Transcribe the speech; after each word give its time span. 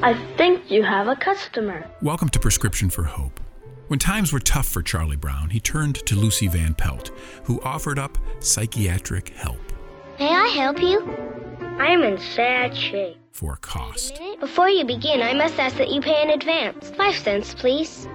I 0.00 0.14
think 0.36 0.70
you 0.70 0.84
have 0.84 1.08
a 1.08 1.16
customer. 1.16 1.84
Welcome 2.02 2.28
to 2.28 2.38
Prescription 2.38 2.88
for 2.88 3.02
Hope. 3.02 3.40
When 3.88 3.98
times 3.98 4.32
were 4.32 4.38
tough 4.38 4.66
for 4.68 4.80
Charlie 4.80 5.16
Brown, 5.16 5.50
he 5.50 5.58
turned 5.58 5.96
to 6.06 6.14
Lucy 6.14 6.46
Van 6.46 6.72
Pelt, 6.74 7.08
who 7.42 7.60
offered 7.62 7.98
up 7.98 8.16
psychiatric 8.38 9.30
help. 9.30 9.58
May 10.20 10.28
I 10.28 10.46
help 10.54 10.80
you? 10.80 11.00
I 11.80 11.88
am 11.88 12.04
in 12.04 12.16
sad 12.16 12.76
shape. 12.76 13.16
For 13.32 13.54
a 13.54 13.56
cost. 13.56 14.20
Before 14.38 14.68
you 14.68 14.84
begin, 14.84 15.20
I 15.20 15.34
must 15.34 15.58
ask 15.58 15.76
that 15.78 15.90
you 15.90 16.00
pay 16.00 16.22
in 16.22 16.30
advance. 16.30 16.90
Five 16.90 17.16
cents, 17.16 17.52
please. 17.54 18.06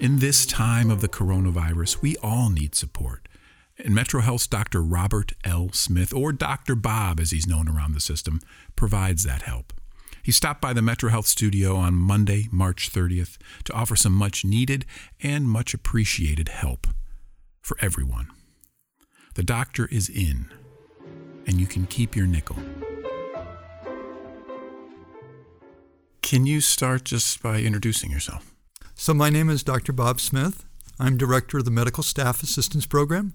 In 0.00 0.18
this 0.18 0.44
time 0.44 0.90
of 0.90 1.00
the 1.02 1.08
coronavirus, 1.08 2.02
we 2.02 2.16
all 2.16 2.50
need 2.50 2.74
support. 2.74 3.28
And 3.78 3.94
MetroHealth's 3.94 4.48
Dr. 4.48 4.82
Robert 4.82 5.34
L. 5.44 5.70
Smith, 5.72 6.12
or 6.12 6.32
Dr. 6.32 6.74
Bob 6.74 7.20
as 7.20 7.30
he's 7.30 7.46
known 7.46 7.68
around 7.68 7.92
the 7.92 8.00
system, 8.00 8.40
provides 8.74 9.22
that 9.22 9.42
help. 9.42 9.72
He 10.22 10.30
stopped 10.30 10.60
by 10.60 10.72
the 10.72 10.80
MetroHealth 10.80 11.24
studio 11.24 11.74
on 11.74 11.94
Monday, 11.94 12.46
March 12.52 12.92
30th, 12.92 13.38
to 13.64 13.72
offer 13.72 13.96
some 13.96 14.12
much 14.12 14.44
needed 14.44 14.86
and 15.20 15.48
much 15.48 15.74
appreciated 15.74 16.48
help 16.48 16.86
for 17.60 17.76
everyone. 17.80 18.28
The 19.34 19.42
doctor 19.42 19.88
is 19.90 20.08
in, 20.08 20.48
and 21.44 21.60
you 21.60 21.66
can 21.66 21.86
keep 21.86 22.14
your 22.14 22.28
nickel. 22.28 22.56
Can 26.20 26.46
you 26.46 26.60
start 26.60 27.04
just 27.04 27.42
by 27.42 27.58
introducing 27.58 28.12
yourself? 28.12 28.54
So, 28.94 29.12
my 29.12 29.28
name 29.28 29.50
is 29.50 29.64
Dr. 29.64 29.92
Bob 29.92 30.20
Smith. 30.20 30.64
I'm 31.00 31.16
director 31.16 31.58
of 31.58 31.64
the 31.64 31.72
Medical 31.72 32.04
Staff 32.04 32.44
Assistance 32.44 32.86
Program, 32.86 33.34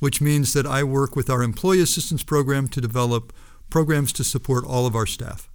which 0.00 0.20
means 0.20 0.52
that 0.52 0.66
I 0.66 0.84
work 0.84 1.16
with 1.16 1.30
our 1.30 1.42
Employee 1.42 1.80
Assistance 1.80 2.22
Program 2.22 2.68
to 2.68 2.80
develop 2.82 3.32
programs 3.70 4.12
to 4.12 4.24
support 4.24 4.66
all 4.66 4.86
of 4.86 4.94
our 4.94 5.06
staff. 5.06 5.48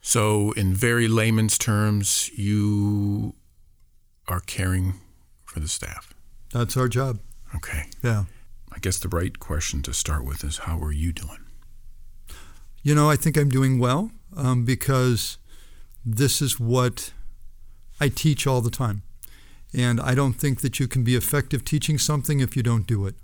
So, 0.00 0.52
in 0.52 0.74
very 0.74 1.08
layman's 1.08 1.58
terms, 1.58 2.30
you 2.36 3.34
are 4.28 4.40
caring 4.40 4.94
for 5.44 5.60
the 5.60 5.68
staff. 5.68 6.14
That's 6.52 6.76
our 6.76 6.88
job. 6.88 7.20
Okay. 7.54 7.86
Yeah. 8.02 8.24
I 8.72 8.78
guess 8.78 8.98
the 8.98 9.08
right 9.08 9.38
question 9.38 9.82
to 9.82 9.92
start 9.92 10.24
with 10.24 10.44
is 10.44 10.58
how 10.58 10.78
are 10.78 10.92
you 10.92 11.12
doing? 11.12 11.44
You 12.82 12.94
know, 12.94 13.10
I 13.10 13.16
think 13.16 13.36
I'm 13.36 13.50
doing 13.50 13.78
well 13.78 14.10
um, 14.36 14.64
because 14.64 15.38
this 16.04 16.40
is 16.40 16.58
what 16.58 17.12
I 18.00 18.08
teach 18.08 18.46
all 18.46 18.60
the 18.60 18.70
time. 18.70 19.02
And 19.74 20.00
I 20.00 20.14
don't 20.14 20.32
think 20.32 20.62
that 20.62 20.80
you 20.80 20.88
can 20.88 21.04
be 21.04 21.14
effective 21.14 21.64
teaching 21.64 21.98
something 21.98 22.40
if 22.40 22.56
you 22.56 22.62
don't 22.62 22.86
do 22.86 23.06
it. 23.06 23.14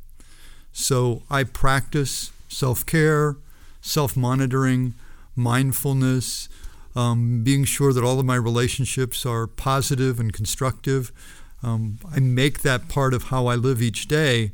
So 0.72 1.22
I 1.30 1.44
practice 1.44 2.32
self 2.48 2.84
care, 2.84 3.36
self 3.80 4.16
monitoring, 4.16 4.94
mindfulness, 5.34 6.48
um, 6.96 7.44
being 7.44 7.64
sure 7.64 7.92
that 7.92 8.02
all 8.02 8.18
of 8.18 8.26
my 8.26 8.34
relationships 8.34 9.26
are 9.26 9.46
positive 9.46 10.18
and 10.18 10.32
constructive. 10.32 11.12
Um, 11.62 11.98
I 12.10 12.20
make 12.20 12.62
that 12.62 12.88
part 12.88 13.12
of 13.14 13.24
how 13.24 13.46
I 13.46 13.54
live 13.54 13.82
each 13.82 14.08
day 14.08 14.52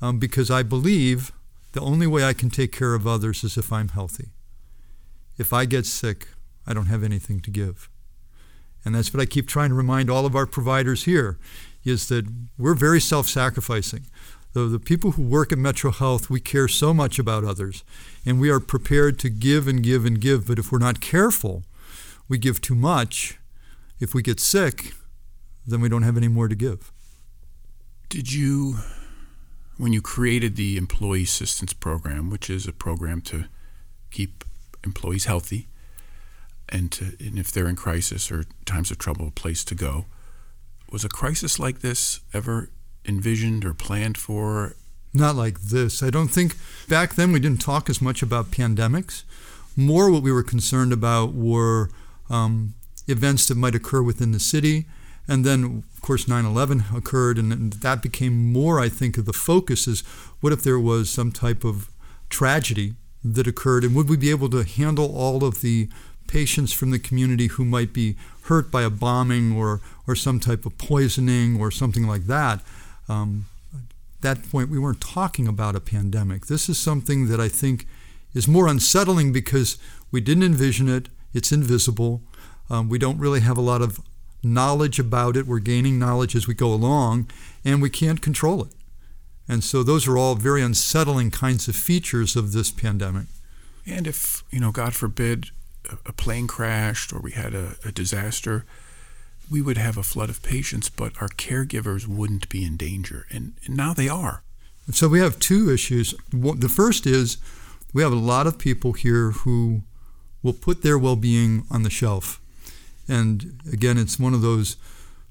um, 0.00 0.18
because 0.18 0.50
I 0.50 0.62
believe 0.62 1.32
the 1.72 1.80
only 1.80 2.06
way 2.06 2.24
I 2.24 2.32
can 2.32 2.50
take 2.50 2.72
care 2.72 2.94
of 2.94 3.06
others 3.06 3.44
is 3.44 3.56
if 3.58 3.72
I'm 3.72 3.88
healthy. 3.88 4.30
If 5.38 5.52
I 5.52 5.66
get 5.66 5.86
sick, 5.86 6.28
I 6.66 6.72
don't 6.72 6.86
have 6.86 7.04
anything 7.04 7.40
to 7.40 7.50
give. 7.50 7.90
And 8.84 8.94
that's 8.94 9.12
what 9.12 9.22
I 9.22 9.26
keep 9.26 9.46
trying 9.46 9.68
to 9.68 9.74
remind 9.74 10.10
all 10.10 10.26
of 10.26 10.34
our 10.34 10.46
providers 10.46 11.04
here 11.04 11.38
is 11.84 12.08
that 12.08 12.26
we're 12.58 12.74
very 12.74 13.00
self-sacrificing. 13.00 14.06
The, 14.54 14.60
the 14.62 14.78
people 14.78 15.12
who 15.12 15.22
work 15.22 15.52
at 15.52 15.58
Metro 15.58 15.90
Health, 15.90 16.28
we 16.30 16.40
care 16.40 16.68
so 16.68 16.92
much 16.92 17.18
about 17.18 17.44
others, 17.44 17.84
and 18.24 18.40
we 18.40 18.50
are 18.50 18.60
prepared 18.60 19.18
to 19.20 19.30
give 19.30 19.66
and 19.66 19.82
give 19.82 20.04
and 20.04 20.20
give. 20.20 20.46
But 20.46 20.58
if 20.58 20.70
we're 20.70 20.78
not 20.78 21.00
careful, 21.00 21.64
we 22.28 22.38
give 22.38 22.60
too 22.60 22.74
much. 22.74 23.38
If 24.00 24.14
we 24.14 24.22
get 24.22 24.40
sick, 24.40 24.92
then 25.66 25.80
we 25.80 25.88
don't 25.88 26.02
have 26.02 26.16
any 26.16 26.28
more 26.28 26.48
to 26.48 26.54
give. 26.54 26.92
Did 28.08 28.32
you, 28.32 28.78
when 29.78 29.92
you 29.92 30.02
created 30.02 30.56
the 30.56 30.76
Employee 30.76 31.22
Assistance 31.22 31.72
Program, 31.72 32.30
which 32.30 32.50
is 32.50 32.66
a 32.66 32.72
program 32.72 33.20
to 33.22 33.46
keep 34.10 34.44
employees 34.84 35.26
healthy, 35.26 35.68
and, 36.68 36.90
to, 36.92 37.16
and 37.20 37.38
if 37.38 37.52
they're 37.52 37.68
in 37.68 37.76
crisis 37.76 38.32
or 38.32 38.44
times 38.64 38.90
of 38.90 38.98
trouble, 38.98 39.28
a 39.28 39.30
place 39.30 39.62
to 39.64 39.74
go. 39.74 40.06
Was 40.90 41.04
a 41.04 41.08
crisis 41.08 41.58
like 41.58 41.80
this 41.80 42.20
ever 42.34 42.70
envisioned 43.06 43.64
or 43.64 43.74
planned 43.74 44.18
for? 44.18 44.74
Not 45.14 45.36
like 45.36 45.60
this. 45.60 46.02
I 46.02 46.10
don't 46.10 46.28
think 46.28 46.56
back 46.88 47.14
then 47.14 47.32
we 47.32 47.40
didn't 47.40 47.60
talk 47.60 47.90
as 47.90 48.00
much 48.00 48.22
about 48.22 48.50
pandemics. 48.50 49.24
More 49.76 50.10
what 50.10 50.22
we 50.22 50.32
were 50.32 50.42
concerned 50.42 50.92
about 50.92 51.34
were 51.34 51.90
um, 52.32 52.74
events 53.06 53.46
that 53.46 53.56
might 53.56 53.76
occur 53.76 54.02
within 54.02 54.32
the 54.32 54.40
city. 54.40 54.86
And 55.28 55.44
then, 55.44 55.84
of 55.94 56.02
course, 56.02 56.26
9 56.26 56.44
11 56.44 56.84
occurred, 56.94 57.38
and, 57.38 57.52
and 57.52 57.72
that 57.74 58.02
became 58.02 58.52
more, 58.52 58.80
I 58.80 58.88
think, 58.88 59.16
of 59.16 59.24
the 59.24 59.32
focus 59.32 59.86
is 59.86 60.00
what 60.40 60.52
if 60.52 60.64
there 60.64 60.80
was 60.80 61.08
some 61.08 61.30
type 61.30 61.62
of 61.64 61.88
tragedy 62.28 62.94
that 63.24 63.46
occurred, 63.46 63.84
and 63.84 63.94
would 63.94 64.08
we 64.08 64.16
be 64.16 64.30
able 64.30 64.50
to 64.50 64.64
handle 64.64 65.16
all 65.16 65.44
of 65.44 65.60
the 65.60 65.88
patients 66.26 66.72
from 66.72 66.90
the 66.90 66.98
community 66.98 67.48
who 67.48 67.64
might 67.64 67.92
be 67.92 68.16
hurt 68.44 68.70
by 68.70 68.82
a 68.82 68.90
bombing 68.90 69.54
or, 69.54 69.80
or 70.08 70.14
some 70.14 70.40
type 70.40 70.64
of 70.64 70.76
poisoning 70.78 71.60
or 71.60 71.70
something 71.70 72.06
like 72.06 72.26
that. 72.26 72.62
Um, 73.08 73.46
at 73.74 74.22
that 74.22 74.50
point, 74.50 74.70
we 74.70 74.78
weren't 74.78 75.00
talking 75.00 75.46
about 75.46 75.76
a 75.76 75.80
pandemic. 75.80 76.46
This 76.46 76.68
is 76.68 76.78
something 76.78 77.28
that 77.28 77.38
I 77.38 77.48
think 77.48 77.86
is 78.34 78.48
more 78.48 78.66
unsettling 78.66 79.32
because 79.32 79.76
we 80.10 80.20
didn't 80.20 80.44
envision 80.44 80.88
it, 80.88 81.08
it's 81.32 81.52
invisible. 81.52 82.22
Um, 82.70 82.88
we 82.88 82.98
don't 82.98 83.18
really 83.18 83.40
have 83.40 83.58
a 83.58 83.62
lot 83.62 83.82
of 83.82 84.00
knowledge 84.42 84.98
about 84.98 85.36
it. 85.36 85.46
We're 85.46 85.60
gaining 85.60 85.98
knowledge 85.98 86.34
as 86.34 86.46
we 86.46 86.54
go 86.54 86.72
along, 86.72 87.28
and 87.64 87.80
we 87.80 87.90
can't 87.90 88.20
control 88.20 88.62
it. 88.64 88.72
And 89.48 89.62
so, 89.62 89.82
those 89.82 90.06
are 90.06 90.16
all 90.16 90.34
very 90.34 90.62
unsettling 90.62 91.30
kinds 91.30 91.68
of 91.68 91.76
features 91.76 92.36
of 92.36 92.52
this 92.52 92.70
pandemic. 92.70 93.26
And 93.86 94.06
if, 94.06 94.44
you 94.50 94.60
know, 94.60 94.70
God 94.70 94.94
forbid, 94.94 95.50
a 96.06 96.12
plane 96.12 96.46
crashed 96.46 97.12
or 97.12 97.20
we 97.20 97.32
had 97.32 97.54
a, 97.54 97.74
a 97.84 97.92
disaster, 97.92 98.64
we 99.50 99.60
would 99.60 99.76
have 99.76 99.98
a 99.98 100.02
flood 100.02 100.30
of 100.30 100.42
patients, 100.42 100.88
but 100.88 101.12
our 101.20 101.28
caregivers 101.28 102.06
wouldn't 102.06 102.48
be 102.48 102.64
in 102.64 102.76
danger. 102.76 103.26
And, 103.30 103.54
and 103.66 103.76
now 103.76 103.92
they 103.92 104.08
are. 104.08 104.42
So 104.90 105.08
we 105.08 105.20
have 105.20 105.38
two 105.38 105.70
issues. 105.70 106.14
The 106.32 106.68
first 106.68 107.06
is 107.06 107.38
we 107.92 108.02
have 108.02 108.12
a 108.12 108.16
lot 108.16 108.46
of 108.46 108.58
people 108.58 108.92
here 108.92 109.30
who 109.30 109.82
will 110.42 110.52
put 110.52 110.82
their 110.82 110.98
well 110.98 111.16
being 111.16 111.64
on 111.70 111.82
the 111.82 111.90
shelf. 111.90 112.40
And 113.08 113.60
again, 113.72 113.98
it's 113.98 114.18
one 114.18 114.34
of 114.34 114.42
those, 114.42 114.76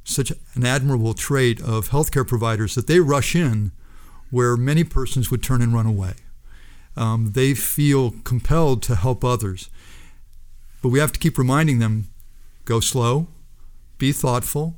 such 0.03 0.31
an 0.55 0.65
admirable 0.65 1.13
trait 1.13 1.61
of 1.61 1.89
healthcare 1.89 2.27
providers 2.27 2.75
that 2.75 2.87
they 2.87 2.99
rush 2.99 3.35
in 3.35 3.71
where 4.29 4.55
many 4.55 4.83
persons 4.83 5.29
would 5.29 5.43
turn 5.43 5.61
and 5.61 5.73
run 5.73 5.85
away. 5.85 6.13
Um, 6.95 7.31
they 7.33 7.53
feel 7.53 8.11
compelled 8.23 8.83
to 8.83 8.95
help 8.95 9.23
others. 9.23 9.69
But 10.81 10.89
we 10.89 10.99
have 10.99 11.11
to 11.11 11.19
keep 11.19 11.37
reminding 11.37 11.79
them 11.79 12.09
go 12.65 12.79
slow, 12.79 13.27
be 13.97 14.11
thoughtful, 14.11 14.77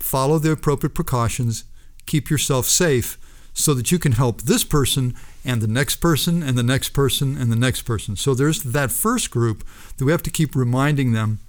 follow 0.00 0.38
the 0.38 0.52
appropriate 0.52 0.94
precautions, 0.94 1.64
keep 2.06 2.28
yourself 2.28 2.66
safe 2.66 3.18
so 3.54 3.74
that 3.74 3.92
you 3.92 3.98
can 3.98 4.12
help 4.12 4.42
this 4.42 4.64
person 4.64 5.14
and 5.44 5.60
the 5.60 5.66
next 5.66 5.96
person 5.96 6.42
and 6.42 6.56
the 6.56 6.62
next 6.62 6.90
person 6.90 7.36
and 7.36 7.52
the 7.52 7.56
next 7.56 7.82
person. 7.82 8.16
So 8.16 8.34
there's 8.34 8.62
that 8.62 8.90
first 8.90 9.30
group 9.30 9.64
that 9.96 10.04
we 10.04 10.12
have 10.12 10.22
to 10.22 10.30
keep 10.30 10.54
reminding 10.54 11.12
them 11.12 11.40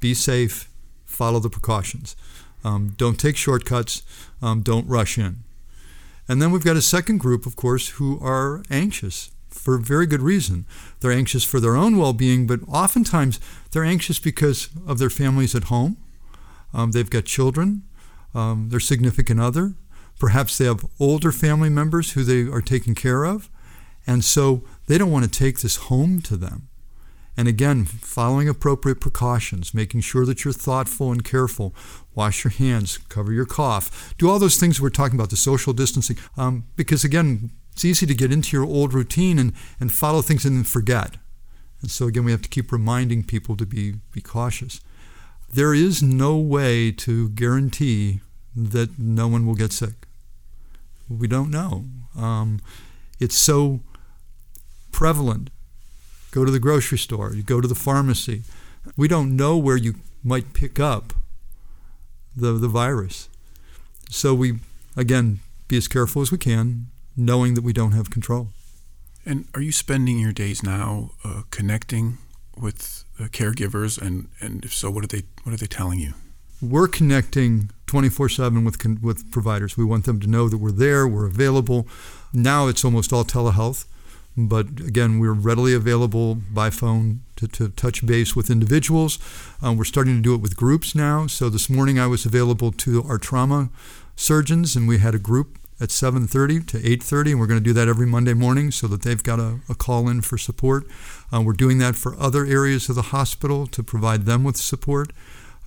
be 0.00 0.14
safe, 0.14 0.68
follow 1.04 1.38
the 1.38 1.50
precautions. 1.50 2.16
Um, 2.64 2.94
don't 2.96 3.18
take 3.18 3.36
shortcuts, 3.36 4.02
um, 4.40 4.62
don't 4.62 4.86
rush 4.86 5.18
in. 5.18 5.38
And 6.28 6.40
then 6.40 6.52
we've 6.52 6.64
got 6.64 6.76
a 6.76 6.82
second 6.82 7.18
group, 7.18 7.46
of 7.46 7.56
course, 7.56 7.90
who 7.90 8.20
are 8.20 8.62
anxious 8.70 9.30
for 9.48 9.78
very 9.78 10.06
good 10.06 10.22
reason. 10.22 10.64
They're 11.00 11.12
anxious 11.12 11.44
for 11.44 11.60
their 11.60 11.76
own 11.76 11.98
well 11.98 12.12
being, 12.12 12.46
but 12.46 12.60
oftentimes 12.68 13.40
they're 13.70 13.84
anxious 13.84 14.18
because 14.18 14.68
of 14.86 14.98
their 14.98 15.10
families 15.10 15.54
at 15.54 15.64
home. 15.64 15.96
Um, 16.72 16.92
they've 16.92 17.10
got 17.10 17.24
children, 17.24 17.82
um, 18.34 18.68
their 18.70 18.80
significant 18.80 19.40
other. 19.40 19.74
Perhaps 20.22 20.56
they 20.56 20.66
have 20.66 20.86
older 21.00 21.32
family 21.32 21.68
members 21.68 22.12
who 22.12 22.22
they 22.22 22.42
are 22.48 22.60
taking 22.60 22.94
care 22.94 23.24
of. 23.24 23.50
And 24.06 24.24
so 24.24 24.62
they 24.86 24.96
don't 24.96 25.10
want 25.10 25.24
to 25.24 25.38
take 25.38 25.58
this 25.58 25.74
home 25.88 26.22
to 26.22 26.36
them. 26.36 26.68
And 27.36 27.48
again, 27.48 27.84
following 27.84 28.48
appropriate 28.48 29.00
precautions, 29.00 29.74
making 29.74 30.02
sure 30.02 30.24
that 30.24 30.44
you're 30.44 30.52
thoughtful 30.52 31.10
and 31.10 31.24
careful. 31.24 31.74
Wash 32.14 32.44
your 32.44 32.52
hands, 32.52 32.98
cover 32.98 33.32
your 33.32 33.46
cough, 33.46 34.14
do 34.16 34.30
all 34.30 34.38
those 34.38 34.58
things 34.58 34.80
we're 34.80 34.90
talking 34.90 35.18
about, 35.18 35.30
the 35.30 35.36
social 35.36 35.72
distancing. 35.72 36.16
Um, 36.36 36.66
because 36.76 37.02
again, 37.02 37.50
it's 37.72 37.84
easy 37.84 38.06
to 38.06 38.14
get 38.14 38.32
into 38.32 38.56
your 38.56 38.64
old 38.64 38.94
routine 38.94 39.40
and, 39.40 39.52
and 39.80 39.90
follow 39.90 40.22
things 40.22 40.44
and 40.44 40.56
then 40.56 40.62
forget. 40.62 41.16
And 41.80 41.90
so, 41.90 42.06
again, 42.06 42.24
we 42.24 42.30
have 42.30 42.42
to 42.42 42.48
keep 42.48 42.70
reminding 42.70 43.24
people 43.24 43.56
to 43.56 43.66
be, 43.66 43.94
be 44.12 44.20
cautious. 44.20 44.80
There 45.52 45.74
is 45.74 46.00
no 46.00 46.36
way 46.36 46.92
to 46.92 47.30
guarantee 47.30 48.20
that 48.54 49.00
no 49.00 49.26
one 49.26 49.46
will 49.46 49.56
get 49.56 49.72
sick. 49.72 50.06
We 51.18 51.28
don't 51.28 51.50
know. 51.50 51.84
Um, 52.16 52.60
it's 53.20 53.36
so 53.36 53.80
prevalent. 54.90 55.50
Go 56.30 56.44
to 56.44 56.50
the 56.50 56.60
grocery 56.60 56.98
store, 56.98 57.34
you 57.34 57.42
go 57.42 57.60
to 57.60 57.68
the 57.68 57.74
pharmacy. 57.74 58.42
We 58.96 59.06
don't 59.06 59.36
know 59.36 59.56
where 59.56 59.76
you 59.76 59.94
might 60.24 60.54
pick 60.54 60.80
up 60.80 61.12
the, 62.36 62.52
the 62.52 62.68
virus. 62.68 63.28
So 64.10 64.34
we, 64.34 64.58
again, 64.96 65.40
be 65.68 65.76
as 65.76 65.88
careful 65.88 66.22
as 66.22 66.32
we 66.32 66.38
can, 66.38 66.88
knowing 67.16 67.54
that 67.54 67.62
we 67.62 67.72
don't 67.72 67.92
have 67.92 68.10
control. 68.10 68.48
And 69.24 69.46
are 69.54 69.60
you 69.60 69.72
spending 69.72 70.18
your 70.18 70.32
days 70.32 70.62
now 70.62 71.12
uh, 71.24 71.42
connecting 71.50 72.18
with 72.56 73.04
uh, 73.20 73.24
caregivers? 73.24 74.00
And, 74.00 74.28
and 74.40 74.64
if 74.64 74.74
so, 74.74 74.90
what 74.90 75.04
are 75.04 75.06
they 75.08 75.22
what 75.44 75.52
are 75.52 75.58
they 75.58 75.66
telling 75.66 76.00
you? 76.00 76.14
We're 76.62 76.86
connecting 76.86 77.70
24/7 77.88 78.64
with 78.64 79.02
with 79.02 79.30
providers. 79.32 79.76
We 79.76 79.84
want 79.84 80.04
them 80.04 80.20
to 80.20 80.28
know 80.28 80.48
that 80.48 80.58
we're 80.58 80.70
there, 80.70 81.08
we're 81.08 81.26
available. 81.26 81.88
Now 82.32 82.68
it's 82.68 82.84
almost 82.84 83.12
all 83.12 83.24
telehealth, 83.24 83.84
but 84.36 84.68
again, 84.80 85.18
we're 85.18 85.32
readily 85.32 85.74
available 85.74 86.36
by 86.36 86.70
phone 86.70 87.22
to, 87.34 87.48
to 87.48 87.70
touch 87.70 88.06
base 88.06 88.36
with 88.36 88.48
individuals. 88.48 89.18
Um, 89.60 89.76
we're 89.76 89.84
starting 89.84 90.14
to 90.14 90.22
do 90.22 90.36
it 90.36 90.40
with 90.40 90.56
groups 90.56 90.94
now. 90.94 91.26
So 91.26 91.50
this 91.50 91.68
morning 91.68 91.98
I 91.98 92.06
was 92.06 92.24
available 92.24 92.70
to 92.70 93.02
our 93.02 93.18
trauma 93.18 93.68
surgeons, 94.14 94.76
and 94.76 94.86
we 94.86 94.98
had 94.98 95.16
a 95.16 95.18
group 95.18 95.58
at 95.80 95.88
7.30 95.88 96.64
to 96.68 96.78
8.30 96.78 97.32
and 97.32 97.40
we're 97.40 97.48
going 97.48 97.58
to 97.58 97.64
do 97.64 97.72
that 97.72 97.88
every 97.88 98.06
monday 98.06 98.34
morning 98.34 98.70
so 98.70 98.86
that 98.86 99.02
they've 99.02 99.22
got 99.22 99.40
a, 99.40 99.58
a 99.68 99.74
call 99.74 100.08
in 100.08 100.20
for 100.20 100.38
support 100.38 100.84
uh, 101.32 101.40
we're 101.40 101.52
doing 101.52 101.78
that 101.78 101.96
for 101.96 102.14
other 102.20 102.44
areas 102.46 102.88
of 102.88 102.94
the 102.94 103.10
hospital 103.10 103.66
to 103.66 103.82
provide 103.82 104.24
them 104.24 104.44
with 104.44 104.56
support 104.56 105.12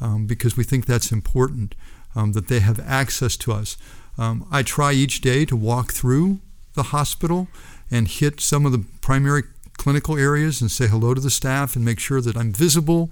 um, 0.01 0.25
because 0.25 0.57
we 0.57 0.63
think 0.63 0.85
that's 0.85 1.11
important 1.11 1.75
um, 2.15 2.33
that 2.33 2.47
they 2.47 2.59
have 2.59 2.79
access 2.79 3.37
to 3.37 3.51
us 3.51 3.77
um, 4.17 4.47
i 4.51 4.61
try 4.61 4.91
each 4.91 5.21
day 5.21 5.45
to 5.45 5.55
walk 5.55 5.91
through 5.91 6.39
the 6.73 6.83
hospital 6.83 7.47
and 7.91 8.07
hit 8.07 8.39
some 8.39 8.65
of 8.65 8.71
the 8.71 8.85
primary 9.01 9.43
clinical 9.77 10.17
areas 10.17 10.61
and 10.61 10.71
say 10.71 10.87
hello 10.87 11.13
to 11.13 11.21
the 11.21 11.29
staff 11.29 11.75
and 11.75 11.83
make 11.83 11.99
sure 11.99 12.21
that 12.21 12.37
i'm 12.37 12.51
visible 12.51 13.09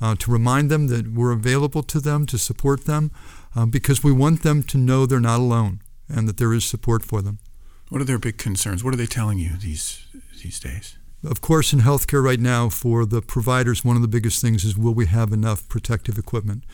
uh, 0.00 0.14
to 0.16 0.30
remind 0.30 0.70
them 0.70 0.88
that 0.88 1.12
we're 1.12 1.32
available 1.32 1.82
to 1.82 2.00
them 2.00 2.26
to 2.26 2.38
support 2.38 2.84
them 2.84 3.10
uh, 3.54 3.66
because 3.66 4.04
we 4.04 4.12
want 4.12 4.42
them 4.42 4.62
to 4.62 4.78
know 4.78 5.06
they're 5.06 5.20
not 5.20 5.40
alone 5.40 5.80
and 6.08 6.28
that 6.28 6.36
there 6.36 6.52
is 6.52 6.64
support 6.64 7.02
for 7.02 7.22
them. 7.22 7.38
What 7.88 8.00
are 8.00 8.04
their 8.04 8.18
big 8.18 8.36
concerns? 8.36 8.84
What 8.84 8.94
are 8.94 8.96
they 8.96 9.06
telling 9.06 9.38
you 9.38 9.56
these 9.56 10.06
these 10.42 10.60
days? 10.60 10.95
Of 11.24 11.40
course, 11.40 11.72
in 11.72 11.80
healthcare 11.80 12.22
right 12.22 12.40
now, 12.40 12.68
for 12.68 13.04
the 13.04 13.22
providers, 13.22 13.84
one 13.84 13.96
of 13.96 14.02
the 14.02 14.08
biggest 14.08 14.40
things 14.40 14.64
is 14.64 14.76
will 14.76 14.94
we 14.94 15.06
have 15.06 15.32
enough 15.32 15.68
protective 15.68 16.18
equipment? 16.18 16.64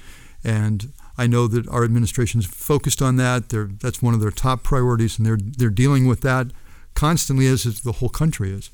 And 0.44 0.92
I 1.16 1.26
know 1.26 1.46
that 1.46 1.68
our 1.68 1.84
administration 1.84 2.40
is 2.40 2.46
focused 2.46 3.00
on 3.00 3.16
that. 3.16 3.48
They're, 3.48 3.70
that's 3.80 4.02
one 4.02 4.14
of 4.14 4.20
their 4.20 4.30
top 4.30 4.62
priorities, 4.62 5.18
and 5.18 5.26
they're 5.26 5.38
they're 5.40 5.70
dealing 5.70 6.06
with 6.06 6.20
that 6.22 6.48
constantly, 6.94 7.46
as, 7.46 7.64
as 7.66 7.80
the 7.80 7.92
whole 7.92 8.08
country 8.08 8.52
is. 8.52 8.70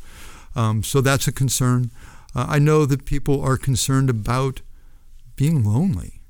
Um, 0.56 0.82
so 0.82 1.00
that's 1.00 1.28
a 1.28 1.32
concern. 1.32 1.90
Uh, 2.34 2.46
I 2.48 2.58
know 2.58 2.86
that 2.86 3.04
people 3.04 3.40
are 3.42 3.56
concerned 3.56 4.10
about 4.10 4.60
being 5.36 5.64
lonely. 5.64 6.20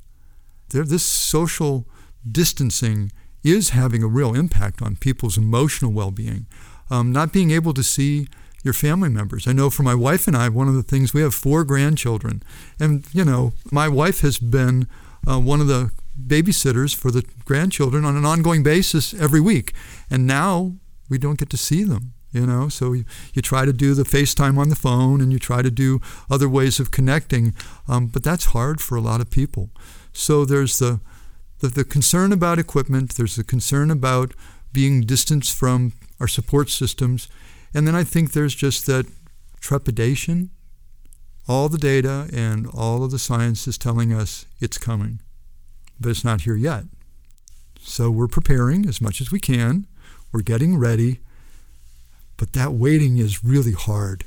They're, 0.71 0.85
this 0.85 1.05
social 1.05 1.87
distancing 2.31 3.13
is 3.43 3.71
having 3.71 4.03
a 4.03 4.09
real 4.09 4.35
impact 4.35 4.83
on 4.83 4.97
people's 4.97 5.39
emotional 5.39 5.93
well 5.93 6.11
being. 6.11 6.47
Um, 6.91 7.13
not 7.13 7.33
being 7.33 7.51
able 7.51 7.75
to 7.75 7.83
see 7.83 8.29
your 8.69 8.75
family 8.75 9.09
members. 9.09 9.49
I 9.49 9.53
know 9.53 9.71
for 9.71 9.83
my 9.83 9.95
wife 9.95 10.29
and 10.29 10.37
I, 10.37 10.49
one 10.49 10.69
of 10.69 10.75
the 10.75 10.83
things, 10.83 11.15
we 11.15 11.23
have 11.23 11.35
four 11.35 11.65
grandchildren. 11.65 12.43
And, 12.79 13.05
you 13.13 13.25
know, 13.25 13.53
my 13.73 13.89
wife 13.89 14.21
has 14.21 14.39
been 14.39 14.87
uh, 15.27 15.41
one 15.41 15.61
of 15.63 15.69
the 15.69 15.91
babysitters 16.35 16.95
for 16.95 17.11
the 17.11 17.25
grandchildren 17.45 18.05
on 18.05 18.17
an 18.17 18.27
ongoing 18.27 18.63
basis 18.63 19.15
every 19.15 19.41
week. 19.41 19.73
And 20.11 20.27
now 20.27 20.75
we 21.09 21.17
don't 21.17 21.39
get 21.39 21.51
to 21.51 21.57
see 21.57 21.83
them. 21.83 22.13
You 22.31 22.45
know, 22.45 22.69
so 22.69 22.93
you, 22.93 23.05
you 23.33 23.41
try 23.41 23.65
to 23.65 23.73
do 23.73 23.95
the 23.95 24.03
FaceTime 24.03 24.59
on 24.59 24.69
the 24.69 24.77
phone 24.77 25.23
and 25.23 25.33
you 25.33 25.39
try 25.39 25.63
to 25.63 25.71
do 25.71 25.99
other 26.31 26.47
ways 26.47 26.79
of 26.79 26.91
connecting, 26.91 27.55
um, 27.89 28.09
but 28.09 28.23
that's 28.23 28.53
hard 28.53 28.83
for 28.83 28.97
a 28.97 29.01
lot 29.01 29.23
of 29.23 29.31
people. 29.31 29.71
So 30.13 30.45
there's 30.45 30.79
the 30.79 31.01
the, 31.61 31.69
the 31.69 31.85
concern 31.85 32.33
about 32.33 32.59
equipment, 32.59 33.15
there's 33.17 33.37
the 33.37 33.45
concern 33.45 33.91
about 33.91 34.35
being 34.73 35.01
distanced 35.01 35.55
from 35.55 35.93
our 36.21 36.29
support 36.29 36.71
systems, 36.71 37.29
and 37.75 37.87
then 37.87 37.95
I 37.95 38.05
think 38.05 38.33
there's 38.33 38.55
just 38.55 38.87
that 38.87 39.07
trepidation. 39.61 40.51
All 41.47 41.69
the 41.69 41.79
data 41.79 42.29
and 42.33 42.67
all 42.67 43.03
of 43.03 43.11
the 43.11 43.19
science 43.19 43.67
is 43.67 43.79
telling 43.79 44.13
us 44.13 44.47
it's 44.61 44.79
coming, 44.79 45.21
but 45.99 46.11
it's 46.11 46.25
not 46.25 46.43
here 46.43 46.57
yet. 46.57 46.85
So 47.81 48.11
we're 48.11 48.29
preparing 48.29 48.87
as 48.87 49.01
much 49.01 49.21
as 49.21 49.33
we 49.33 49.41
can. 49.41 49.87
We're 50.31 50.43
getting 50.43 50.77
ready, 50.77 51.21
but 52.37 52.53
that 52.53 52.73
waiting 52.73 53.17
is 53.17 53.43
really 53.43 53.73
hard. 53.73 54.25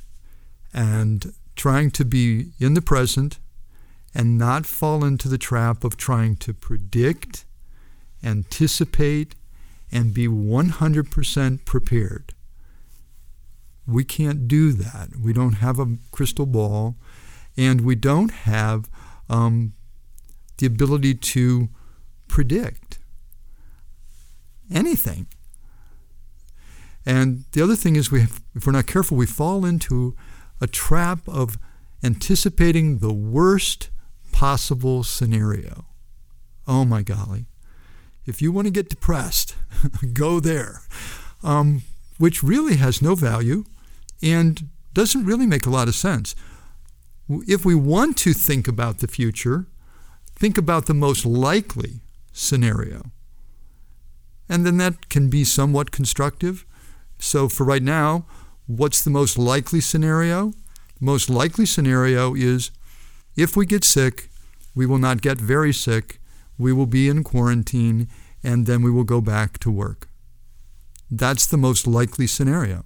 And 0.74 1.34
trying 1.56 1.92
to 1.92 2.06
be 2.06 2.54
in 2.60 2.74
the 2.74 2.82
present 2.82 3.38
and 4.16 4.38
not 4.38 4.66
fall 4.66 5.04
into 5.04 5.28
the 5.28 5.38
trap 5.38 5.84
of 5.84 5.96
trying 5.96 6.36
to 6.38 6.54
predict, 6.54 7.46
anticipate, 8.24 9.36
and 9.92 10.14
be 10.14 10.28
100% 10.28 11.66
prepared. 11.66 12.34
We 13.88 14.04
can't 14.04 14.48
do 14.48 14.72
that. 14.74 15.18
We 15.18 15.34
don't 15.34 15.54
have 15.54 15.80
a 15.80 15.98
crystal 16.12 16.46
ball, 16.46 16.96
and 17.58 17.82
we 17.82 17.96
don't 17.96 18.32
have 18.32 18.90
um, 19.30 19.74
the 20.58 20.66
ability 20.66 21.16
to 21.16 21.70
predict 22.28 23.00
anything. 24.72 25.28
And 27.06 27.46
the 27.52 27.62
other 27.62 27.76
thing 27.76 27.96
is, 27.96 28.12
we 28.12 28.22
have, 28.22 28.42
if 28.56 28.66
we're 28.66 28.74
not 28.74 28.88
careful, 28.88 29.18
we 29.18 29.26
fall 29.26 29.66
into 29.66 30.16
a 30.60 30.68
trap 30.68 31.28
of 31.28 31.58
anticipating 32.04 33.00
the 33.00 33.14
worst 33.14 33.90
possible 34.32 35.04
scenario. 35.04 35.86
Oh 36.68 36.86
my 36.86 37.02
golly. 37.02 37.48
If 38.26 38.42
you 38.42 38.52
want 38.52 38.68
to 38.68 38.72
get 38.72 38.90
depressed, 38.90 39.56
go 40.14 40.40
there, 40.40 40.82
um, 41.44 41.82
which 42.22 42.44
really 42.44 42.76
has 42.76 43.02
no 43.02 43.16
value 43.16 43.64
and 44.22 44.70
doesn't 44.94 45.26
really 45.26 45.48
make 45.48 45.66
a 45.66 45.72
lot 45.72 45.88
of 45.88 45.96
sense. 45.96 46.36
If 47.28 47.66
we 47.66 47.74
want 47.74 48.16
to 48.18 48.32
think 48.32 48.68
about 48.68 49.00
the 49.00 49.08
future, 49.08 49.66
think 50.36 50.56
about 50.56 50.86
the 50.86 50.94
most 50.94 51.26
likely 51.26 52.02
scenario. 52.32 53.10
And 54.48 54.68
then 54.68 54.78
that 54.78 55.10
can 55.10 55.32
be 55.32 55.44
somewhat 55.44 55.90
constructive. 55.90 56.64
So, 57.18 57.50
for 57.50 57.64
right 57.64 57.82
now, 57.82 58.28
what's 58.68 59.04
the 59.04 59.10
most 59.10 59.40
likely 59.40 59.82
scenario? 59.82 60.52
The 61.00 61.06
most 61.06 61.28
likely 61.28 61.66
scenario 61.66 62.36
is 62.36 62.70
if 63.36 63.58
we 63.58 63.66
get 63.66 63.84
sick, 63.84 64.30
we 64.76 64.86
will 64.86 65.00
not 65.00 65.22
get 65.22 65.40
very 65.40 65.74
sick. 65.74 66.20
We 66.56 66.72
will 66.72 66.86
be 66.86 67.10
in 67.10 67.24
quarantine 67.24 68.10
and 68.44 68.68
then 68.68 68.84
we 68.84 68.92
will 68.92 69.06
go 69.06 69.22
back 69.22 69.58
to 69.60 69.72
work. 69.72 70.11
That's 71.12 71.46
the 71.46 71.58
most 71.58 71.86
likely 71.86 72.26
scenario. 72.26 72.86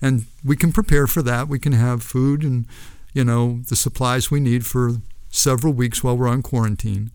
And 0.00 0.24
we 0.42 0.56
can 0.56 0.72
prepare 0.72 1.06
for 1.06 1.22
that. 1.22 1.48
We 1.48 1.58
can 1.58 1.72
have 1.72 2.02
food 2.02 2.42
and, 2.42 2.66
you 3.12 3.24
know, 3.24 3.60
the 3.68 3.76
supplies 3.76 4.30
we 4.30 4.40
need 4.40 4.64
for 4.66 4.96
several 5.28 5.74
weeks 5.74 6.02
while 6.02 6.16
we're 6.16 6.28
on 6.28 6.42
quarantine. 6.42 7.10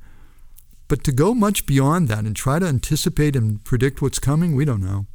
But 0.88 1.04
to 1.04 1.12
go 1.12 1.34
much 1.34 1.66
beyond 1.66 2.08
that 2.08 2.24
and 2.24 2.36
try 2.36 2.60
to 2.60 2.66
anticipate 2.66 3.36
and 3.36 3.62
predict 3.66 4.02
what's 4.02 4.20
coming, 4.20 4.56
we 4.56 4.64
don't 4.64 4.82
know. 4.82 5.08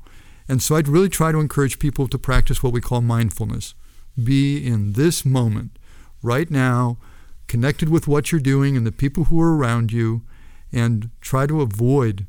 And 0.48 0.60
so 0.60 0.76
I'd 0.76 0.88
really 0.88 1.08
try 1.08 1.32
to 1.32 1.40
encourage 1.40 1.78
people 1.78 2.08
to 2.08 2.18
practice 2.18 2.62
what 2.62 2.72
we 2.72 2.80
call 2.80 3.00
mindfulness. 3.00 3.74
Be 4.22 4.66
in 4.66 4.92
this 4.92 5.24
moment, 5.24 5.78
right 6.22 6.50
now, 6.50 6.98
connected 7.46 7.88
with 7.88 8.06
what 8.06 8.30
you're 8.30 8.40
doing 8.40 8.76
and 8.76 8.86
the 8.86 8.92
people 8.92 9.24
who 9.24 9.40
are 9.40 9.56
around 9.56 9.92
you, 9.92 10.22
and 10.70 11.10
try 11.20 11.46
to 11.46 11.62
avoid 11.62 12.26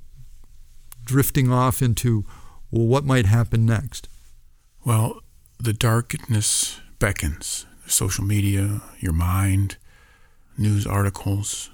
drifting 1.03 1.51
off 1.51 1.81
into, 1.81 2.25
well, 2.73 2.87
what 2.87 3.05
might 3.05 3.27
happen 3.27 3.67
next? 3.67 4.09
Well, 4.83 5.21
the 5.59 5.73
darkness 5.73 6.81
beckons. 6.97 7.67
Social 7.85 8.23
media, 8.23 8.81
your 8.97 9.13
mind, 9.13 9.77
news 10.57 10.87
articles, 10.87 11.69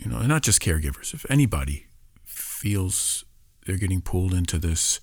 you 0.00 0.10
know, 0.10 0.18
and 0.18 0.28
not 0.28 0.42
just 0.42 0.60
caregivers. 0.60 1.14
If 1.14 1.24
anybody 1.30 1.86
feels 2.24 3.24
they're 3.64 3.76
getting 3.76 4.00
pulled 4.00 4.34
into 4.34 4.58
this 4.58 4.98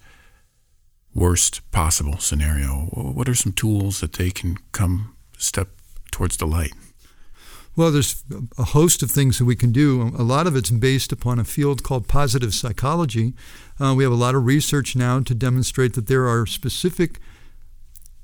worst 1.13 1.61
possible 1.71 2.17
scenario, 2.17 2.87
what 2.91 3.29
are 3.29 3.35
some 3.35 3.53
tools 3.53 4.01
that 4.01 4.13
they 4.13 4.31
can 4.31 4.57
come 4.73 5.15
step 5.37 5.69
towards 6.11 6.35
the 6.35 6.45
light? 6.45 6.73
Well, 7.77 7.91
there's 7.91 8.23
a 8.57 8.63
host 8.63 9.03
of 9.03 9.11
things 9.11 9.37
that 9.37 9.45
we 9.45 9.55
can 9.55 9.71
do. 9.71 10.11
A 10.17 10.23
lot 10.23 10.47
of 10.47 10.55
it's 10.55 10.71
based 10.71 11.11
upon 11.11 11.37
a 11.37 11.43
field 11.43 11.83
called 11.83 12.07
positive 12.07 12.55
psychology. 12.55 13.35
Uh, 13.79 13.93
we 13.95 14.03
have 14.03 14.11
a 14.11 14.15
lot 14.15 14.33
of 14.33 14.47
research 14.47 14.95
now 14.95 15.19
to 15.19 15.35
demonstrate 15.35 15.93
that 15.93 16.07
there 16.07 16.27
are 16.27 16.47
specific 16.47 17.19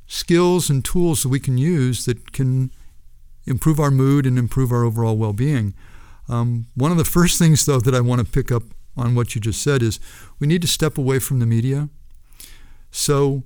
skills 0.08 0.72
and 0.72 0.84
tools 0.84 1.22
that 1.22 1.30
we 1.30 1.40
can 1.40 1.60
use 1.60 2.06
that 2.06 2.32
can 2.32 2.72
improve 3.46 3.80
our 3.80 3.92
mood 3.92 4.26
and 4.26 4.40
improve 4.40 4.72
our 4.72 4.84
overall 4.84 5.18
well 5.18 5.34
being. 5.34 5.76
Um, 6.28 6.66
one 6.74 6.92
of 6.92 6.98
the 6.98 7.06
first 7.06 7.38
things, 7.40 7.64
though, 7.68 7.80
that 7.80 7.94
I 7.94 8.02
want 8.02 8.26
to 8.26 8.32
pick 8.32 8.52
up 8.52 8.64
on 8.98 9.14
what 9.14 9.36
you 9.36 9.42
just 9.42 9.62
said 9.62 9.84
is 9.84 10.00
we 10.40 10.48
need 10.48 10.64
to 10.64 10.68
step 10.68 10.98
away 10.98 11.20
from 11.20 11.38
the 11.38 11.46
media. 11.46 11.90
So, 12.90 13.44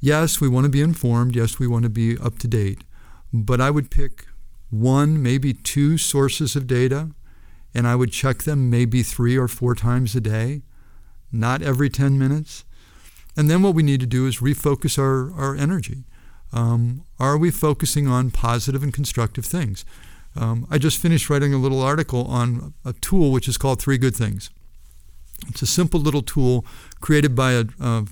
yes, 0.00 0.40
we 0.40 0.48
want 0.48 0.64
to 0.64 0.70
be 0.70 0.80
informed. 0.80 1.36
Yes, 1.36 1.58
we 1.58 1.66
want 1.66 1.82
to 1.82 1.90
be 1.90 2.16
up 2.16 2.38
to 2.38 2.48
date. 2.48 2.82
But 3.30 3.60
I 3.60 3.70
would 3.70 3.90
pick 3.90 4.24
one, 4.80 5.22
maybe 5.22 5.52
two 5.52 5.96
sources 5.98 6.56
of 6.56 6.66
data, 6.66 7.10
and 7.74 7.86
I 7.86 7.96
would 7.96 8.12
check 8.12 8.44
them 8.44 8.70
maybe 8.70 9.02
three 9.02 9.36
or 9.36 9.48
four 9.48 9.74
times 9.74 10.14
a 10.14 10.20
day, 10.20 10.62
not 11.32 11.62
every 11.62 11.90
10 11.90 12.18
minutes. 12.18 12.64
And 13.36 13.50
then 13.50 13.62
what 13.62 13.74
we 13.74 13.82
need 13.82 14.00
to 14.00 14.06
do 14.06 14.26
is 14.26 14.38
refocus 14.38 14.98
our, 14.98 15.32
our 15.32 15.56
energy. 15.56 16.04
Um, 16.52 17.04
are 17.18 17.36
we 17.36 17.50
focusing 17.50 18.06
on 18.06 18.30
positive 18.30 18.82
and 18.82 18.94
constructive 18.94 19.44
things? 19.44 19.84
Um, 20.36 20.66
I 20.70 20.78
just 20.78 20.98
finished 20.98 21.28
writing 21.30 21.52
a 21.52 21.58
little 21.58 21.82
article 21.82 22.24
on 22.26 22.74
a 22.84 22.92
tool 22.92 23.32
which 23.32 23.48
is 23.48 23.56
called 23.56 23.80
Three 23.80 23.98
Good 23.98 24.14
Things. 24.14 24.50
It's 25.48 25.62
a 25.62 25.66
simple 25.66 26.00
little 26.00 26.22
tool 26.22 26.64
created 27.00 27.34
by 27.34 27.52
a, 27.52 27.64
a 27.80 28.06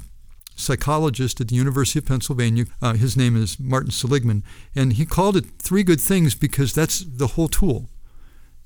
psychologist 0.56 1.40
at 1.40 1.48
the 1.48 1.54
University 1.54 1.98
of 1.98 2.06
Pennsylvania. 2.06 2.66
Uh, 2.80 2.94
his 2.94 3.16
name 3.16 3.36
is 3.36 3.58
Martin 3.58 3.90
Seligman, 3.90 4.42
and 4.74 4.94
he 4.94 5.06
called 5.06 5.36
it 5.36 5.46
Three 5.58 5.82
Good 5.82 6.00
Things 6.00 6.34
because 6.34 6.72
that's 6.72 7.00
the 7.00 7.28
whole 7.28 7.48
tool. 7.48 7.88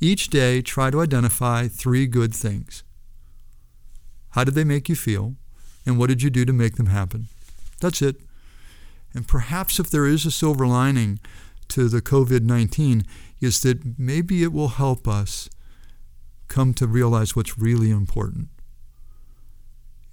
Each 0.01 0.29
day, 0.29 0.61
try 0.63 0.91
to 0.91 1.01
identify 1.01 1.69
three 1.69 2.07
good 2.07 2.35
things. 2.35 2.83
How 4.31 4.45
did 4.45 4.55
they 4.55 4.65
make 4.65 4.89
you 4.89 4.97
feel? 4.97 5.37
And 5.87 5.99
what 5.99 6.09
did 6.09 6.23
you 6.23 6.31
do 6.31 6.45
to 6.45 6.53
make 6.53 6.77
them 6.77 6.87
happen? 6.87 7.29
That's 7.81 8.03
it. 8.03 8.17
And 9.15 9.27
perhaps 9.27 9.79
if 9.79 9.89
there 9.89 10.07
is 10.07 10.27
a 10.27 10.31
silver 10.31 10.67
lining 10.67 11.21
to 11.69 11.89
the 11.89 12.03
COVID 12.03 12.43
19, 12.43 13.05
is 13.41 13.63
that 13.63 13.99
maybe 13.99 14.43
it 14.43 14.53
will 14.53 14.69
help 14.69 15.09
us 15.09 15.49
come 16.49 16.75
to 16.75 16.87
realize 16.87 17.35
what's 17.35 17.59
really 17.59 17.91
important. 17.91 18.49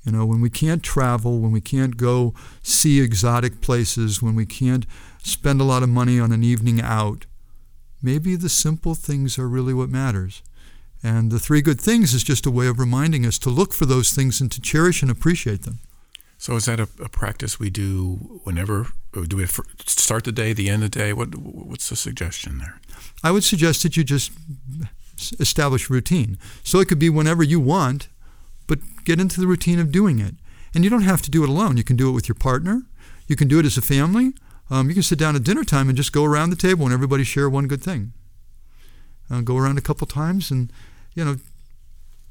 You 0.05 0.11
know, 0.11 0.25
when 0.25 0.41
we 0.41 0.49
can't 0.49 0.83
travel, 0.83 1.39
when 1.39 1.51
we 1.51 1.61
can't 1.61 1.95
go 1.95 2.33
see 2.61 2.99
exotic 2.99 3.61
places, 3.61 4.21
when 4.21 4.35
we 4.35 4.45
can't 4.45 4.85
spend 5.23 5.61
a 5.61 5.65
lot 5.65 5.83
of 5.83 5.89
money 5.89 6.19
on 6.19 6.31
an 6.31 6.43
evening 6.43 6.81
out, 6.81 7.25
maybe 8.01 8.35
the 8.35 8.49
simple 8.49 8.95
things 8.95 9.39
are 9.39 9.47
really 9.47 9.73
what 9.73 9.89
matters. 9.89 10.41
And 11.01 11.31
the 11.31 11.39
three 11.39 11.61
good 11.61 11.81
things 11.81 12.13
is 12.13 12.23
just 12.23 12.45
a 12.45 12.51
way 12.51 12.67
of 12.67 12.79
reminding 12.79 13.25
us 13.25 13.37
to 13.39 13.49
look 13.49 13.73
for 13.73 13.85
those 13.85 14.13
things 14.13 14.41
and 14.41 14.51
to 14.51 14.61
cherish 14.61 15.01
and 15.01 15.11
appreciate 15.11 15.63
them. 15.63 15.79
So 16.37 16.55
is 16.57 16.65
that 16.65 16.79
a, 16.79 16.89
a 17.01 17.07
practice 17.07 17.57
we 17.57 17.69
do 17.69 18.39
whenever? 18.43 18.87
Do 19.13 19.37
we 19.37 19.45
start 19.85 20.25
the 20.25 20.31
day, 20.33 20.51
the 20.51 20.69
end 20.69 20.83
of 20.83 20.91
the 20.91 20.99
day? 20.99 21.13
What 21.13 21.35
What's 21.35 21.89
the 21.89 21.95
suggestion 21.95 22.57
there? 22.57 22.81
I 23.23 23.31
would 23.31 23.45
suggest 23.45 23.83
that 23.83 23.95
you 23.95 24.03
just 24.03 24.31
establish 25.39 25.89
routine. 25.89 26.37
So 26.63 26.79
it 26.79 26.87
could 26.89 26.99
be 26.99 27.09
whenever 27.09 27.43
you 27.43 27.59
want, 27.59 28.09
but 28.67 28.79
get 29.05 29.19
into 29.19 29.39
the 29.39 29.47
routine 29.47 29.79
of 29.79 29.91
doing 29.91 30.19
it. 30.19 30.35
And 30.73 30.83
you 30.83 30.89
don't 30.89 31.03
have 31.03 31.21
to 31.23 31.31
do 31.31 31.43
it 31.43 31.49
alone. 31.49 31.77
You 31.77 31.83
can 31.83 31.95
do 31.95 32.09
it 32.09 32.13
with 32.13 32.27
your 32.27 32.35
partner. 32.35 32.83
You 33.27 33.35
can 33.35 33.47
do 33.47 33.59
it 33.59 33.65
as 33.65 33.77
a 33.77 33.81
family. 33.81 34.33
Um, 34.69 34.89
you 34.89 34.93
can 34.93 35.03
sit 35.03 35.19
down 35.19 35.35
at 35.35 35.43
dinner 35.43 35.63
time 35.63 35.87
and 35.89 35.97
just 35.97 36.13
go 36.13 36.23
around 36.23 36.49
the 36.49 36.55
table 36.55 36.85
and 36.85 36.93
everybody 36.93 37.23
share 37.23 37.49
one 37.49 37.67
good 37.67 37.81
thing. 37.81 38.13
Uh, 39.29 39.41
go 39.41 39.57
around 39.57 39.77
a 39.77 39.81
couple 39.81 40.07
times 40.07 40.51
and, 40.51 40.71
you 41.13 41.23
know, 41.23 41.37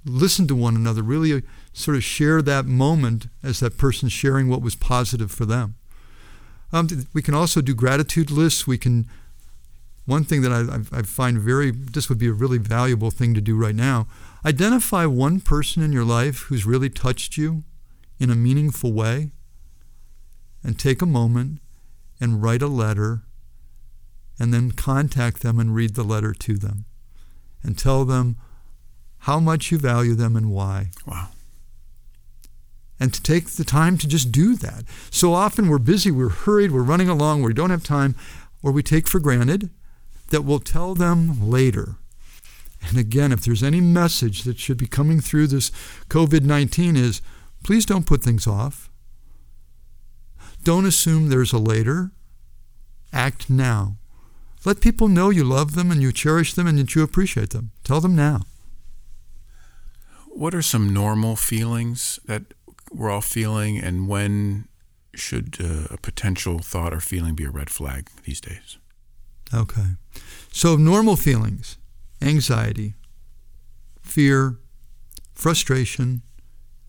listen 0.04 0.46
to 0.48 0.54
one 0.54 0.74
another. 0.74 1.02
Really 1.02 1.32
uh, 1.32 1.40
sort 1.72 1.96
of 1.96 2.04
share 2.04 2.42
that 2.42 2.66
moment 2.66 3.26
as 3.42 3.60
that 3.60 3.78
person 3.78 4.08
sharing 4.08 4.48
what 4.48 4.62
was 4.62 4.74
positive 4.74 5.30
for 5.30 5.44
them. 5.44 5.76
Um, 6.72 6.88
we 7.12 7.22
can 7.22 7.34
also 7.34 7.60
do 7.60 7.74
gratitude 7.74 8.30
lists. 8.30 8.66
We 8.66 8.78
can 8.78 9.06
one 10.06 10.24
thing 10.24 10.42
that 10.42 10.52
I, 10.52 10.98
I, 10.98 11.02
find 11.02 11.38
very, 11.38 11.70
this 11.70 12.08
would 12.08 12.18
be 12.18 12.26
a 12.26 12.32
really 12.32 12.58
valuable 12.58 13.10
thing 13.10 13.34
to 13.34 13.40
do 13.40 13.56
right 13.56 13.74
now. 13.74 14.08
Identify 14.44 15.06
one 15.06 15.40
person 15.40 15.82
in 15.82 15.92
your 15.92 16.04
life 16.04 16.42
who's 16.42 16.66
really 16.66 16.90
touched 16.90 17.36
you 17.36 17.62
in 18.18 18.30
a 18.30 18.34
meaningful 18.34 18.92
way 18.92 19.30
and 20.64 20.78
take 20.78 21.00
a 21.00 21.06
moment 21.06 21.60
and 22.20 22.42
write 22.42 22.62
a 22.62 22.66
letter 22.66 23.22
and 24.38 24.52
then 24.52 24.72
contact 24.72 25.42
them 25.42 25.60
and 25.60 25.74
read 25.74 25.94
the 25.94 26.02
letter 26.02 26.32
to 26.32 26.56
them 26.56 26.84
and 27.62 27.78
tell 27.78 28.04
them 28.04 28.36
how 29.18 29.38
much 29.38 29.70
you 29.70 29.78
value 29.78 30.14
them 30.14 30.34
and 30.34 30.50
why. 30.50 30.90
Wow. 31.06 31.28
And 32.98 33.14
to 33.14 33.22
take 33.22 33.50
the 33.50 33.64
time 33.64 33.96
to 33.98 34.08
just 34.08 34.32
do 34.32 34.56
that. 34.56 34.84
So 35.10 35.32
often 35.32 35.68
we're 35.68 35.78
busy, 35.78 36.10
we're 36.10 36.28
hurried, 36.28 36.72
we're 36.72 36.82
running 36.82 37.08
along, 37.08 37.42
we 37.42 37.54
don't 37.54 37.70
have 37.70 37.84
time, 37.84 38.16
or 38.62 38.72
we 38.72 38.82
take 38.82 39.06
for 39.06 39.20
granted 39.20 39.70
that 40.30 40.42
we'll 40.42 40.60
tell 40.60 40.94
them 40.94 41.48
later. 41.48 41.96
And 42.88 42.98
again, 42.98 43.32
if 43.32 43.42
there's 43.42 43.62
any 43.62 43.80
message 43.80 44.42
that 44.42 44.58
should 44.58 44.78
be 44.78 44.86
coming 44.86 45.20
through 45.20 45.46
this 45.48 45.70
COVID 46.08 46.42
19 46.42 46.96
is 46.96 47.22
please 47.62 47.86
don't 47.86 48.06
put 48.06 48.22
things 48.22 48.46
off. 48.46 48.90
Don't 50.64 50.86
assume 50.86 51.28
there's 51.28 51.52
a 51.52 51.58
later. 51.58 52.10
Act 53.12 53.50
now. 53.50 53.96
Let 54.64 54.80
people 54.80 55.08
know 55.08 55.30
you 55.30 55.44
love 55.44 55.74
them 55.74 55.90
and 55.90 56.00
you 56.00 56.12
cherish 56.12 56.54
them 56.54 56.66
and 56.66 56.78
that 56.78 56.94
you 56.94 57.02
appreciate 57.02 57.50
them. 57.50 57.72
Tell 57.84 58.00
them 58.00 58.14
now. 58.14 58.42
What 60.28 60.54
are 60.54 60.62
some 60.62 60.94
normal 60.94 61.36
feelings 61.36 62.20
that 62.26 62.42
we're 62.90 63.10
all 63.10 63.20
feeling, 63.20 63.78
and 63.78 64.08
when 64.08 64.68
should 65.14 65.56
uh, 65.60 65.94
a 65.94 65.98
potential 65.98 66.58
thought 66.60 66.94
or 66.94 67.00
feeling 67.00 67.34
be 67.34 67.44
a 67.44 67.50
red 67.50 67.70
flag 67.70 68.08
these 68.24 68.40
days? 68.40 68.78
Okay. 69.52 69.96
So, 70.52 70.76
normal 70.76 71.16
feelings 71.16 71.76
anxiety, 72.22 72.94
fear, 74.02 74.58
frustration, 75.34 76.22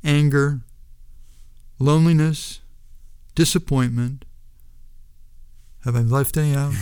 anger, 0.04 0.62
loneliness, 1.80 2.62
disappointment. 3.36 4.26
Have 5.84 5.96
I 5.96 6.02
left 6.02 6.38
any 6.38 6.56
out? 6.56 6.72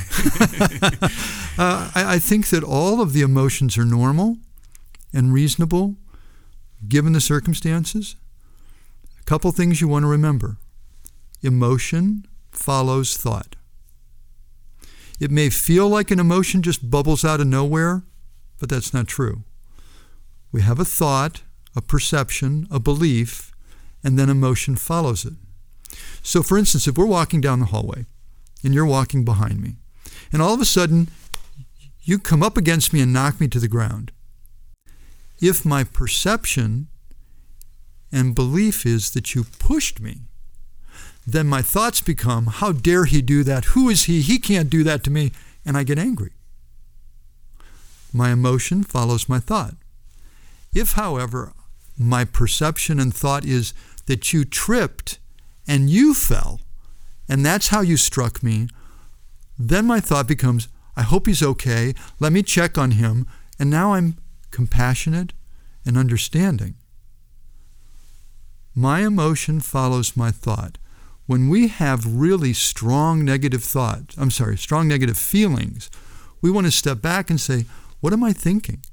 uh, 1.57 1.91
I, 1.95 2.15
I 2.15 2.19
think 2.19 2.49
that 2.49 2.63
all 2.63 3.01
of 3.01 3.13
the 3.13 3.21
emotions 3.21 3.77
are 3.77 3.85
normal 3.85 4.37
and 5.13 5.33
reasonable 5.33 5.95
given 6.87 7.13
the 7.13 7.21
circumstances. 7.21 8.15
A 9.19 9.23
couple 9.23 9.51
things 9.51 9.81
you 9.81 9.87
want 9.87 10.03
to 10.03 10.07
remember 10.07 10.57
emotion 11.41 12.27
follows 12.51 13.17
thought. 13.17 13.55
It 15.19 15.31
may 15.31 15.49
feel 15.49 15.87
like 15.87 16.11
an 16.11 16.19
emotion 16.19 16.61
just 16.61 16.89
bubbles 16.89 17.23
out 17.25 17.41
of 17.41 17.47
nowhere, 17.47 18.03
but 18.61 18.69
that's 18.69 18.93
not 18.93 19.07
true. 19.07 19.43
We 20.51 20.61
have 20.61 20.79
a 20.79 20.85
thought, 20.85 21.41
a 21.75 21.81
perception, 21.81 22.67
a 22.69 22.79
belief, 22.79 23.51
and 24.03 24.19
then 24.19 24.29
emotion 24.29 24.75
follows 24.75 25.25
it. 25.25 25.33
So, 26.21 26.43
for 26.43 26.59
instance, 26.59 26.87
if 26.87 26.95
we're 26.95 27.05
walking 27.05 27.41
down 27.41 27.59
the 27.59 27.65
hallway 27.65 28.05
and 28.63 28.71
you're 28.73 28.85
walking 28.85 29.25
behind 29.25 29.61
me, 29.61 29.77
and 30.31 30.43
all 30.43 30.53
of 30.53 30.61
a 30.61 30.65
sudden 30.65 31.09
you 32.03 32.19
come 32.19 32.43
up 32.43 32.55
against 32.55 32.93
me 32.93 33.01
and 33.01 33.11
knock 33.11 33.39
me 33.39 33.47
to 33.47 33.59
the 33.59 33.67
ground, 33.67 34.11
if 35.41 35.65
my 35.65 35.83
perception 35.83 36.87
and 38.11 38.35
belief 38.35 38.85
is 38.85 39.09
that 39.11 39.33
you 39.33 39.45
pushed 39.57 39.99
me, 39.99 40.21
then 41.25 41.47
my 41.47 41.63
thoughts 41.63 41.99
become, 41.99 42.45
How 42.45 42.71
dare 42.71 43.05
he 43.05 43.23
do 43.23 43.43
that? 43.43 43.65
Who 43.73 43.89
is 43.89 44.03
he? 44.03 44.21
He 44.21 44.37
can't 44.37 44.69
do 44.69 44.83
that 44.83 45.03
to 45.05 45.09
me. 45.11 45.31
And 45.65 45.77
I 45.77 45.83
get 45.83 45.97
angry. 45.97 46.33
My 48.13 48.31
emotion 48.31 48.83
follows 48.83 49.29
my 49.29 49.39
thought. 49.39 49.75
If, 50.73 50.93
however, 50.93 51.53
my 51.97 52.25
perception 52.25 52.99
and 52.99 53.13
thought 53.13 53.45
is 53.45 53.73
that 54.05 54.33
you 54.33 54.45
tripped 54.45 55.19
and 55.67 55.89
you 55.89 56.13
fell, 56.13 56.61
and 57.29 57.45
that's 57.45 57.67
how 57.69 57.81
you 57.81 57.97
struck 57.97 58.41
me, 58.43 58.67
then 59.57 59.85
my 59.85 59.99
thought 59.99 60.27
becomes, 60.27 60.67
I 60.95 61.03
hope 61.03 61.27
he's 61.27 61.43
okay. 61.43 61.93
Let 62.19 62.33
me 62.33 62.43
check 62.43 62.77
on 62.77 62.91
him. 62.91 63.27
And 63.59 63.69
now 63.69 63.93
I'm 63.93 64.17
compassionate 64.49 65.33
and 65.85 65.97
understanding. 65.97 66.75
My 68.73 69.01
emotion 69.01 69.59
follows 69.59 70.17
my 70.17 70.31
thought 70.31 70.77
when 71.31 71.47
we 71.47 71.69
have 71.69 72.05
really 72.05 72.51
strong 72.51 73.23
negative 73.23 73.63
thoughts, 73.63 74.17
I'm 74.17 74.31
sorry, 74.31 74.57
strong 74.57 74.89
negative 74.89 75.17
feelings, 75.17 75.89
we 76.41 76.51
want 76.51 76.67
to 76.67 76.71
step 76.71 77.01
back 77.01 77.29
and 77.29 77.39
say, 77.39 77.63
what 78.01 78.13
am 78.13 78.23
I 78.23 78.33
thinking? 78.33 78.83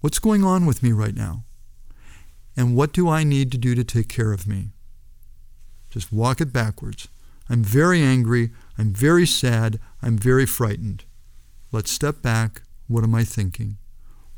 What's 0.00 0.18
going 0.18 0.42
on 0.42 0.66
with 0.66 0.82
me 0.82 0.92
right 0.92 1.14
now? 1.14 1.44
And 2.56 2.74
what 2.74 2.92
do 2.92 3.08
I 3.08 3.24
need 3.24 3.52
to 3.52 3.58
do 3.58 3.74
to 3.74 3.84
take 3.84 4.08
care 4.08 4.32
of 4.32 4.46
me? 4.46 4.70
Just 5.90 6.12
walk 6.12 6.40
it 6.40 6.52
backwards. 6.52 7.08
I'm 7.48 7.62
very 7.62 8.00
angry. 8.00 8.50
I'm 8.78 8.92
very 8.92 9.26
sad. 9.26 9.78
I'm 10.02 10.16
very 10.16 10.46
frightened. 10.46 11.04
Let's 11.72 11.90
step 11.90 12.22
back. 12.22 12.62
What 12.88 13.04
am 13.04 13.14
I 13.14 13.24
thinking? 13.24 13.76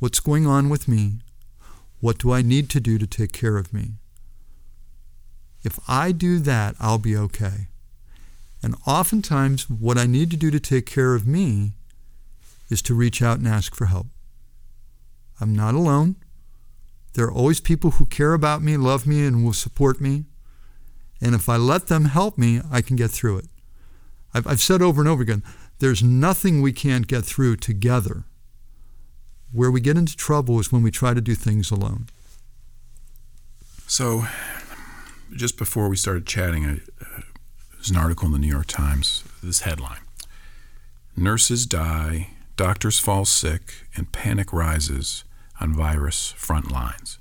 What's 0.01 0.21
going 0.21 0.47
on 0.47 0.69
with 0.69 0.89
me? 0.89 1.21
What 2.01 2.19
do 2.19 2.33
I 2.33 2.43
need 2.43 2.69
to 2.71 2.81
do 2.81 2.99
to 2.99 3.07
take 3.07 3.33
care 3.33 3.57
of 3.57 3.73
me? 3.73 3.93
If 5.63 5.79
I 5.89 6.13
do 6.13 6.41
that, 6.41 6.75
I'll 6.81 6.99
be 6.99 7.17
okay. 7.17 7.69
And 8.61 8.75
oftentimes, 8.87 9.71
what 9.71 9.99
I 9.99 10.07
need 10.07 10.31
to 10.33 10.37
do 10.37 10.51
to 10.51 10.61
take 10.61 10.87
care 10.87 11.15
of 11.15 11.27
me 11.27 11.75
is 12.69 12.83
to 12.83 12.95
reach 12.95 13.23
out 13.23 13.39
and 13.39 13.49
ask 13.49 13.75
for 13.75 13.87
help. 13.87 14.07
I'm 15.41 15.55
not 15.55 15.75
alone. 15.75 16.17
There 17.15 17.27
are 17.27 17.33
always 17.33 17.61
people 17.61 17.93
who 17.93 18.07
care 18.07 18.35
about 18.35 18.63
me, 18.63 18.77
love 18.77 19.07
me, 19.07 19.25
and 19.25 19.45
will 19.45 19.53
support 19.53 20.01
me. 20.01 20.25
And 21.21 21.35
if 21.35 21.49
I 21.49 21.57
let 21.57 21.87
them 21.87 22.07
help 22.07 22.39
me, 22.39 22.61
I 22.71 22.81
can 22.81 22.97
get 22.97 23.11
through 23.11 23.39
it. 23.39 23.47
I've, 24.35 24.47
I've 24.47 24.61
said 24.61 24.83
over 24.83 25.01
and 25.01 25.09
over 25.09 25.23
again 25.23 25.43
there's 25.79 26.03
nothing 26.03 26.61
we 26.61 26.73
can't 26.73 27.07
get 27.07 27.25
through 27.25 27.57
together. 27.57 28.25
Where 29.53 29.71
we 29.71 29.81
get 29.81 29.97
into 29.97 30.17
trouble 30.17 30.61
is 30.61 30.71
when 30.71 30.83
we 30.83 30.91
try 30.91 31.15
to 31.15 31.21
do 31.21 31.35
things 31.35 31.71
alone. 31.71 32.07
So, 33.87 34.27
just 35.35 35.57
before 35.57 35.89
we 35.89 35.97
started 35.97 36.27
chatting, 36.27 36.67
uh, 36.67 37.21
there's 37.75 37.91
an 37.91 37.97
article 37.97 38.27
in 38.27 38.33
the 38.33 38.39
New 38.39 38.49
York 38.49 38.67
Times, 38.67 39.25
this 39.43 39.61
headline 39.61 40.01
Nurses 41.17 41.65
die, 41.65 42.29
doctors 42.59 42.99
fall 42.99 43.25
sick, 43.25 43.87
and 43.97 44.13
panic 44.13 44.53
rises 44.53 45.25
on 45.61 45.75
virus 45.75 46.33
front 46.33 46.71
lines. 46.71 47.19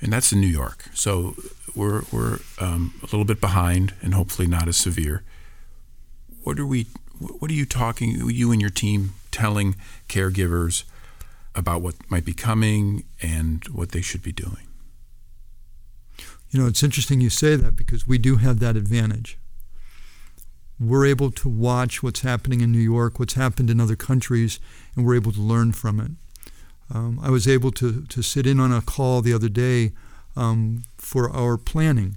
And 0.00 0.12
that's 0.12 0.30
in 0.30 0.40
New 0.40 0.46
York. 0.46 0.84
So 0.94 1.34
we're, 1.74 2.02
we're 2.12 2.38
um, 2.60 2.94
a 3.02 3.06
little 3.06 3.24
bit 3.24 3.40
behind 3.40 3.94
and 4.02 4.14
hopefully 4.14 4.46
not 4.46 4.68
as 4.68 4.76
severe. 4.76 5.24
What 6.44 6.60
are 6.60 6.66
we, 6.66 6.86
what 7.18 7.50
are 7.50 7.54
you 7.54 7.64
talking, 7.64 8.30
you 8.30 8.52
and 8.52 8.60
your 8.60 8.70
team 8.70 9.14
telling 9.32 9.74
caregivers 10.08 10.84
about 11.54 11.80
what 11.80 11.94
might 12.10 12.24
be 12.26 12.34
coming 12.34 13.04
and 13.22 13.66
what 13.68 13.92
they 13.92 14.02
should 14.02 14.22
be 14.22 14.32
doing? 14.32 14.68
You 16.50 16.60
know, 16.60 16.66
it's 16.66 16.82
interesting 16.82 17.20
you 17.20 17.30
say 17.30 17.56
that 17.56 17.74
because 17.74 18.06
we 18.06 18.18
do 18.18 18.36
have 18.36 18.60
that 18.60 18.76
advantage. 18.76 19.38
We're 20.80 21.06
able 21.06 21.30
to 21.32 21.48
watch 21.48 22.02
what's 22.02 22.20
happening 22.20 22.60
in 22.60 22.70
New 22.70 22.78
York, 22.78 23.18
what's 23.18 23.34
happened 23.34 23.70
in 23.70 23.80
other 23.80 23.96
countries, 23.96 24.60
and 24.94 25.04
we're 25.04 25.16
able 25.16 25.32
to 25.32 25.40
learn 25.40 25.72
from 25.72 25.98
it. 26.00 26.12
Um, 26.94 27.18
I 27.22 27.30
was 27.30 27.48
able 27.48 27.72
to, 27.72 28.02
to 28.02 28.22
sit 28.22 28.46
in 28.46 28.60
on 28.60 28.72
a 28.72 28.80
call 28.80 29.20
the 29.20 29.34
other 29.34 29.48
day 29.48 29.92
um, 30.36 30.84
for 30.96 31.30
our 31.30 31.56
planning 31.56 32.16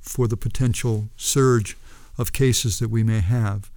for 0.00 0.28
the 0.28 0.36
potential 0.36 1.08
surge 1.16 1.76
of 2.16 2.32
cases 2.32 2.78
that 2.78 2.88
we 2.88 3.02
may 3.02 3.20
have. 3.20 3.70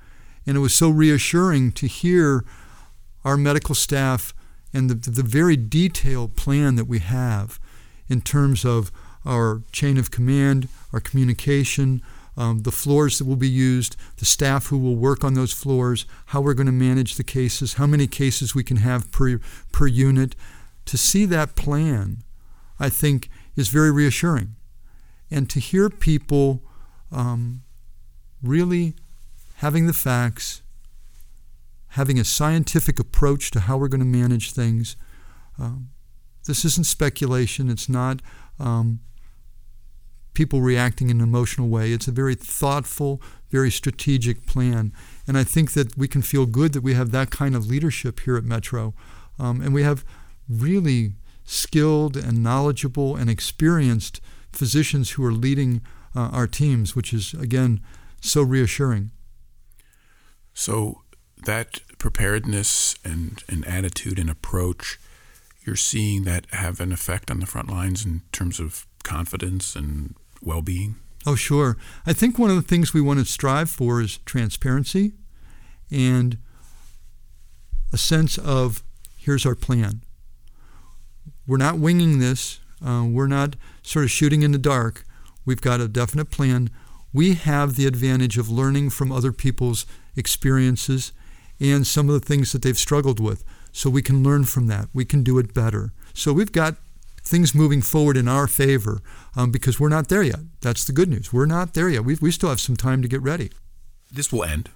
And 0.45 0.55
it 0.55 0.61
was 0.61 0.73
so 0.73 0.89
reassuring 0.89 1.71
to 1.73 1.87
hear 1.87 2.45
our 3.25 3.37
medical 3.37 3.75
staff 3.75 4.33
and 4.73 4.89
the, 4.89 5.11
the 5.11 5.23
very 5.23 5.57
detailed 5.57 6.35
plan 6.35 6.75
that 6.75 6.85
we 6.85 6.99
have 6.99 7.59
in 8.07 8.21
terms 8.21 8.65
of 8.65 8.91
our 9.25 9.61
chain 9.71 9.97
of 9.97 10.09
command, 10.09 10.67
our 10.93 10.99
communication, 10.99 12.01
um, 12.37 12.59
the 12.59 12.71
floors 12.71 13.17
that 13.17 13.25
will 13.25 13.35
be 13.35 13.49
used, 13.49 13.95
the 14.17 14.25
staff 14.25 14.67
who 14.67 14.77
will 14.77 14.95
work 14.95 15.23
on 15.23 15.33
those 15.33 15.51
floors, 15.51 16.05
how 16.27 16.41
we're 16.41 16.53
going 16.53 16.67
to 16.67 16.71
manage 16.71 17.15
the 17.15 17.23
cases, 17.23 17.73
how 17.73 17.85
many 17.85 18.07
cases 18.07 18.55
we 18.55 18.63
can 18.63 18.77
have 18.77 19.11
per, 19.11 19.39
per 19.71 19.87
unit. 19.87 20.35
To 20.85 20.97
see 20.97 21.25
that 21.25 21.55
plan, 21.55 22.23
I 22.79 22.89
think, 22.89 23.29
is 23.55 23.69
very 23.69 23.91
reassuring. 23.91 24.55
And 25.29 25.49
to 25.49 25.59
hear 25.59 25.89
people 25.89 26.61
um, 27.11 27.63
really 28.41 28.95
having 29.57 29.85
the 29.87 29.93
facts, 29.93 30.61
having 31.89 32.19
a 32.19 32.23
scientific 32.23 32.99
approach 32.99 33.51
to 33.51 33.59
how 33.61 33.77
we're 33.77 33.87
going 33.89 33.99
to 33.99 34.05
manage 34.05 34.53
things. 34.53 34.95
Um, 35.59 35.89
this 36.47 36.65
isn't 36.65 36.87
speculation. 36.87 37.69
It's 37.69 37.89
not 37.89 38.21
um, 38.59 39.01
people 40.33 40.61
reacting 40.61 41.09
in 41.09 41.17
an 41.17 41.23
emotional 41.23 41.67
way. 41.67 41.91
It's 41.91 42.07
a 42.07 42.11
very 42.11 42.35
thoughtful, 42.35 43.21
very 43.49 43.71
strategic 43.71 44.45
plan. 44.45 44.93
And 45.27 45.37
I 45.37 45.43
think 45.43 45.73
that 45.73 45.97
we 45.97 46.07
can 46.07 46.21
feel 46.21 46.45
good 46.45 46.73
that 46.73 46.83
we 46.83 46.93
have 46.93 47.11
that 47.11 47.31
kind 47.31 47.55
of 47.55 47.67
leadership 47.67 48.21
here 48.21 48.37
at 48.37 48.43
Metro. 48.43 48.93
Um, 49.37 49.61
and 49.61 49.73
we 49.73 49.83
have 49.83 50.05
really 50.47 51.13
skilled 51.43 52.15
and 52.15 52.43
knowledgeable 52.43 53.15
and 53.15 53.29
experienced 53.29 54.21
physicians 54.51 55.11
who 55.11 55.25
are 55.25 55.33
leading 55.33 55.81
uh, 56.15 56.29
our 56.31 56.47
teams, 56.47 56.95
which 56.95 57.13
is, 57.13 57.33
again, 57.33 57.81
so 58.21 58.41
reassuring. 58.41 59.11
So, 60.53 61.01
that 61.45 61.79
preparedness 61.97 62.95
and, 63.03 63.43
and 63.47 63.65
attitude 63.65 64.19
and 64.19 64.29
approach, 64.29 64.99
you're 65.65 65.75
seeing 65.75 66.23
that 66.23 66.45
have 66.51 66.79
an 66.79 66.91
effect 66.91 67.31
on 67.31 67.39
the 67.39 67.45
front 67.45 67.69
lines 67.69 68.05
in 68.05 68.21
terms 68.31 68.59
of 68.59 68.85
confidence 69.03 69.75
and 69.75 70.15
well 70.41 70.61
being? 70.61 70.95
Oh, 71.25 71.35
sure. 71.35 71.77
I 72.05 72.13
think 72.13 72.39
one 72.39 72.49
of 72.49 72.55
the 72.55 72.61
things 72.61 72.93
we 72.93 73.01
want 73.01 73.19
to 73.19 73.25
strive 73.25 73.69
for 73.69 74.01
is 74.01 74.17
transparency 74.19 75.13
and 75.91 76.37
a 77.93 77.97
sense 77.97 78.37
of 78.37 78.83
here's 79.17 79.45
our 79.45 79.55
plan. 79.55 80.01
We're 81.45 81.57
not 81.57 81.77
winging 81.77 82.19
this, 82.19 82.59
uh, 82.83 83.05
we're 83.07 83.27
not 83.27 83.55
sort 83.83 84.05
of 84.05 84.11
shooting 84.11 84.41
in 84.41 84.51
the 84.51 84.57
dark. 84.57 85.03
We've 85.45 85.61
got 85.61 85.81
a 85.81 85.87
definite 85.87 86.31
plan. 86.31 86.69
We 87.13 87.33
have 87.33 87.75
the 87.75 87.85
advantage 87.85 88.37
of 88.37 88.49
learning 88.49 88.91
from 88.91 89.11
other 89.11 89.31
people's 89.31 89.85
experiences 90.15 91.11
and 91.59 91.85
some 91.85 92.09
of 92.09 92.13
the 92.13 92.25
things 92.25 92.51
that 92.51 92.61
they've 92.61 92.77
struggled 92.77 93.19
with. 93.19 93.43
So 93.71 93.89
we 93.89 94.01
can 94.01 94.23
learn 94.23 94.45
from 94.45 94.67
that. 94.67 94.89
We 94.93 95.05
can 95.05 95.23
do 95.23 95.37
it 95.37 95.53
better. 95.53 95.93
So 96.13 96.33
we've 96.33 96.51
got 96.51 96.75
things 97.31 97.55
moving 97.55 97.81
forward 97.81 98.17
in 98.17 98.27
our 98.27 98.45
favor 98.45 99.01
um, 99.35 99.51
because 99.51 99.79
we're 99.79 99.89
not 99.89 100.09
there 100.09 100.21
yet. 100.21 100.41
That's 100.59 100.83
the 100.83 100.91
good 100.91 101.09
news. 101.09 101.33
We're 101.33 101.45
not 101.45 101.73
there 101.73 101.89
yet. 101.89 102.03
we 102.03 102.17
we 102.21 102.29
still 102.31 102.49
have 102.49 102.59
some 102.59 102.75
time 102.75 103.01
to 103.01 103.07
get 103.07 103.21
ready. 103.21 103.49
This 104.11 104.31
will 104.31 104.43
end 104.43 104.69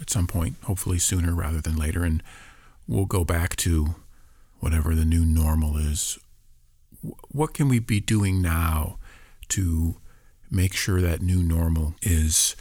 at 0.00 0.10
some 0.10 0.26
point, 0.26 0.56
hopefully 0.64 0.98
sooner 0.98 1.32
rather 1.32 1.60
than 1.60 1.76
later, 1.76 2.02
and 2.04 2.22
we'll 2.88 3.06
go 3.06 3.24
back 3.24 3.54
to 3.56 3.94
whatever 4.58 4.94
the 4.94 5.04
new 5.04 5.24
normal 5.24 5.76
is. 5.76 6.18
What 7.30 7.54
can 7.54 7.68
we 7.68 7.78
be 7.78 8.00
doing 8.00 8.42
now 8.42 8.98
to 9.50 9.96
make 10.50 10.74
sure 10.74 11.00
that 11.00 11.22
new 11.22 11.42
normal 11.42 11.94
is 12.02 12.56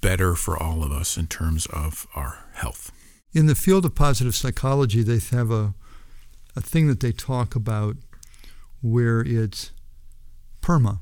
better 0.00 0.34
for 0.34 0.60
all 0.60 0.84
of 0.84 0.92
us 0.92 1.16
in 1.16 1.26
terms 1.26 1.66
of 1.66 2.06
our 2.14 2.44
health? 2.54 2.92
In 3.32 3.46
the 3.46 3.54
field 3.54 3.84
of 3.84 3.94
positive 3.94 4.36
psychology, 4.36 5.02
they 5.02 5.18
have 5.36 5.50
a 5.50 5.74
a 6.54 6.60
thing 6.60 6.86
that 6.88 7.00
they 7.00 7.12
talk 7.12 7.54
about 7.54 7.96
where 8.80 9.20
it's 9.20 9.70
PERMA 10.60 11.00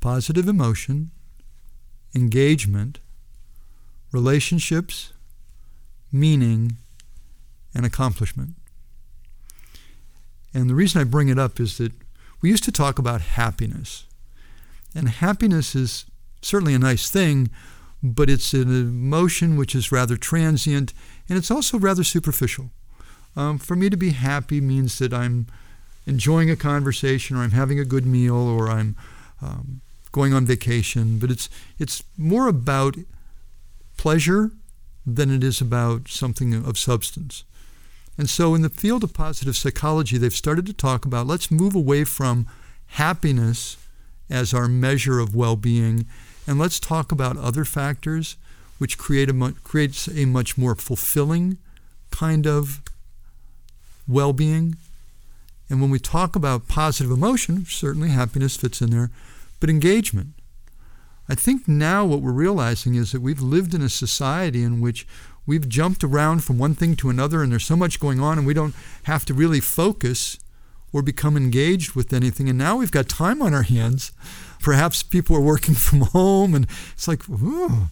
positive 0.00 0.48
emotion, 0.48 1.12
engagement, 2.12 2.98
relationships, 4.10 5.12
meaning, 6.10 6.76
and 7.72 7.86
accomplishment. 7.86 8.56
And 10.52 10.68
the 10.68 10.74
reason 10.74 11.00
I 11.00 11.04
bring 11.04 11.28
it 11.28 11.38
up 11.38 11.60
is 11.60 11.78
that 11.78 11.92
we 12.42 12.50
used 12.50 12.64
to 12.64 12.72
talk 12.72 12.98
about 12.98 13.20
happiness. 13.20 14.06
And 14.92 15.08
happiness 15.08 15.74
is 15.76 16.04
certainly 16.42 16.74
a 16.74 16.78
nice 16.80 17.08
thing, 17.08 17.48
but 18.02 18.28
it's 18.28 18.52
an 18.52 18.68
emotion 18.68 19.56
which 19.56 19.74
is 19.74 19.92
rather 19.92 20.16
transient 20.16 20.92
and 21.28 21.38
it's 21.38 21.50
also 21.50 21.78
rather 21.78 22.04
superficial. 22.04 22.70
Um, 23.36 23.58
for 23.58 23.76
me 23.76 23.88
to 23.90 23.96
be 23.96 24.10
happy 24.10 24.60
means 24.60 24.98
that 24.98 25.12
I'm 25.12 25.46
enjoying 26.06 26.50
a 26.50 26.56
conversation 26.56 27.36
or 27.36 27.40
I'm 27.40 27.52
having 27.52 27.78
a 27.78 27.84
good 27.84 28.06
meal 28.06 28.36
or 28.36 28.68
I'm 28.68 28.96
um, 29.40 29.80
going 30.10 30.34
on 30.34 30.44
vacation. 30.44 31.18
But 31.18 31.30
it's, 31.30 31.48
it's 31.78 32.02
more 32.18 32.48
about 32.48 32.96
pleasure 33.96 34.50
than 35.06 35.30
it 35.30 35.42
is 35.42 35.60
about 35.60 36.08
something 36.08 36.54
of 36.54 36.78
substance. 36.78 37.44
And 38.18 38.28
so, 38.28 38.54
in 38.54 38.60
the 38.62 38.68
field 38.68 39.02
of 39.02 39.14
positive 39.14 39.56
psychology, 39.56 40.18
they've 40.18 40.34
started 40.34 40.66
to 40.66 40.74
talk 40.74 41.04
about 41.04 41.26
let's 41.26 41.50
move 41.50 41.74
away 41.74 42.04
from 42.04 42.46
happiness 42.86 43.78
as 44.28 44.52
our 44.52 44.68
measure 44.68 45.18
of 45.18 45.34
well 45.34 45.56
being 45.56 46.06
and 46.46 46.58
let's 46.58 46.80
talk 46.80 47.12
about 47.12 47.36
other 47.36 47.64
factors 47.64 48.36
which 48.78 48.98
create 48.98 49.30
a, 49.30 49.54
creates 49.62 50.08
a 50.08 50.24
much 50.24 50.58
more 50.58 50.74
fulfilling 50.74 51.58
kind 52.10 52.46
of 52.46 52.81
well 54.06 54.32
being. 54.32 54.76
And 55.68 55.80
when 55.80 55.90
we 55.90 55.98
talk 55.98 56.36
about 56.36 56.68
positive 56.68 57.10
emotion, 57.10 57.64
certainly 57.66 58.10
happiness 58.10 58.56
fits 58.56 58.80
in 58.80 58.90
there, 58.90 59.10
but 59.60 59.70
engagement. 59.70 60.34
I 61.28 61.34
think 61.34 61.66
now 61.66 62.04
what 62.04 62.20
we're 62.20 62.32
realizing 62.32 62.94
is 62.94 63.12
that 63.12 63.22
we've 63.22 63.40
lived 63.40 63.74
in 63.74 63.80
a 63.80 63.88
society 63.88 64.62
in 64.62 64.80
which 64.80 65.06
we've 65.46 65.68
jumped 65.68 66.04
around 66.04 66.44
from 66.44 66.58
one 66.58 66.74
thing 66.74 66.96
to 66.96 67.10
another 67.10 67.42
and 67.42 67.52
there's 67.52 67.64
so 67.64 67.76
much 67.76 68.00
going 68.00 68.20
on 68.20 68.38
and 68.38 68.46
we 68.46 68.54
don't 68.54 68.74
have 69.04 69.24
to 69.26 69.34
really 69.34 69.60
focus 69.60 70.38
or 70.92 71.00
become 71.00 71.36
engaged 71.36 71.94
with 71.94 72.12
anything. 72.12 72.48
And 72.48 72.58
now 72.58 72.76
we've 72.76 72.90
got 72.90 73.08
time 73.08 73.40
on 73.40 73.54
our 73.54 73.62
hands. 73.62 74.12
Perhaps 74.60 75.04
people 75.04 75.36
are 75.36 75.40
working 75.40 75.74
from 75.86 76.02
home 76.02 76.54
and 76.54 76.66
it's 76.92 77.08
like, 77.08 77.28
ooh, 77.30 77.88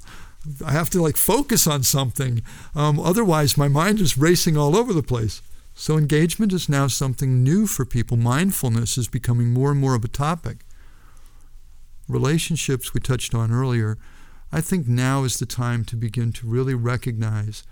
I 0.64 0.72
have 0.72 0.90
to 0.90 1.02
like 1.02 1.16
focus 1.16 1.66
on 1.66 1.82
something. 1.82 2.42
Um, 2.74 2.98
otherwise, 2.98 3.56
my 3.56 3.68
mind 3.68 4.00
is 4.00 4.18
racing 4.18 4.56
all 4.56 4.76
over 4.76 4.92
the 4.92 5.02
place. 5.02 5.42
So 5.80 5.96
engagement 5.96 6.52
is 6.52 6.68
now 6.68 6.88
something 6.88 7.42
new 7.42 7.66
for 7.66 7.86
people. 7.86 8.18
Mindfulness 8.18 8.98
is 8.98 9.08
becoming 9.08 9.48
more 9.48 9.70
and 9.70 9.80
more 9.80 9.94
of 9.94 10.04
a 10.04 10.08
topic. 10.08 10.66
Relationships 12.06 12.92
we 12.92 13.00
touched 13.00 13.34
on 13.34 13.50
earlier. 13.50 13.96
I 14.52 14.60
think 14.60 14.86
now 14.86 15.24
is 15.24 15.38
the 15.38 15.46
time 15.46 15.86
to 15.86 15.96
begin 15.96 16.32
to 16.32 16.46
really 16.46 16.74
recognize 16.74 17.62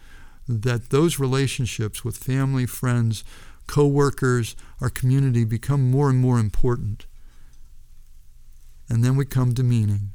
that 0.49 0.89
those 0.89 1.19
relationships 1.19 2.03
with 2.03 2.17
family, 2.17 2.65
friends, 2.65 3.25
co-workers, 3.67 4.57
our 4.81 4.89
community 4.89 5.45
become 5.45 5.91
more 5.91 6.09
and 6.09 6.19
more 6.19 6.39
important. 6.39 7.05
And 8.89 9.05
then 9.05 9.17
we 9.17 9.27
come 9.27 9.55
to 9.55 9.63
meaning. 9.63 10.13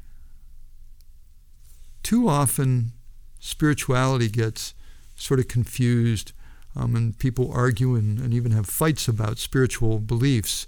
too 2.02 2.28
often 2.28 2.90
spirituality 3.38 4.28
gets 4.28 4.74
sort 5.14 5.38
of 5.38 5.46
confused 5.46 6.32
um, 6.76 6.96
and 6.96 7.18
people 7.18 7.52
argue 7.52 7.94
and, 7.94 8.18
and 8.18 8.34
even 8.34 8.52
have 8.52 8.66
fights 8.66 9.08
about 9.08 9.38
spiritual 9.38 9.98
beliefs. 9.98 10.66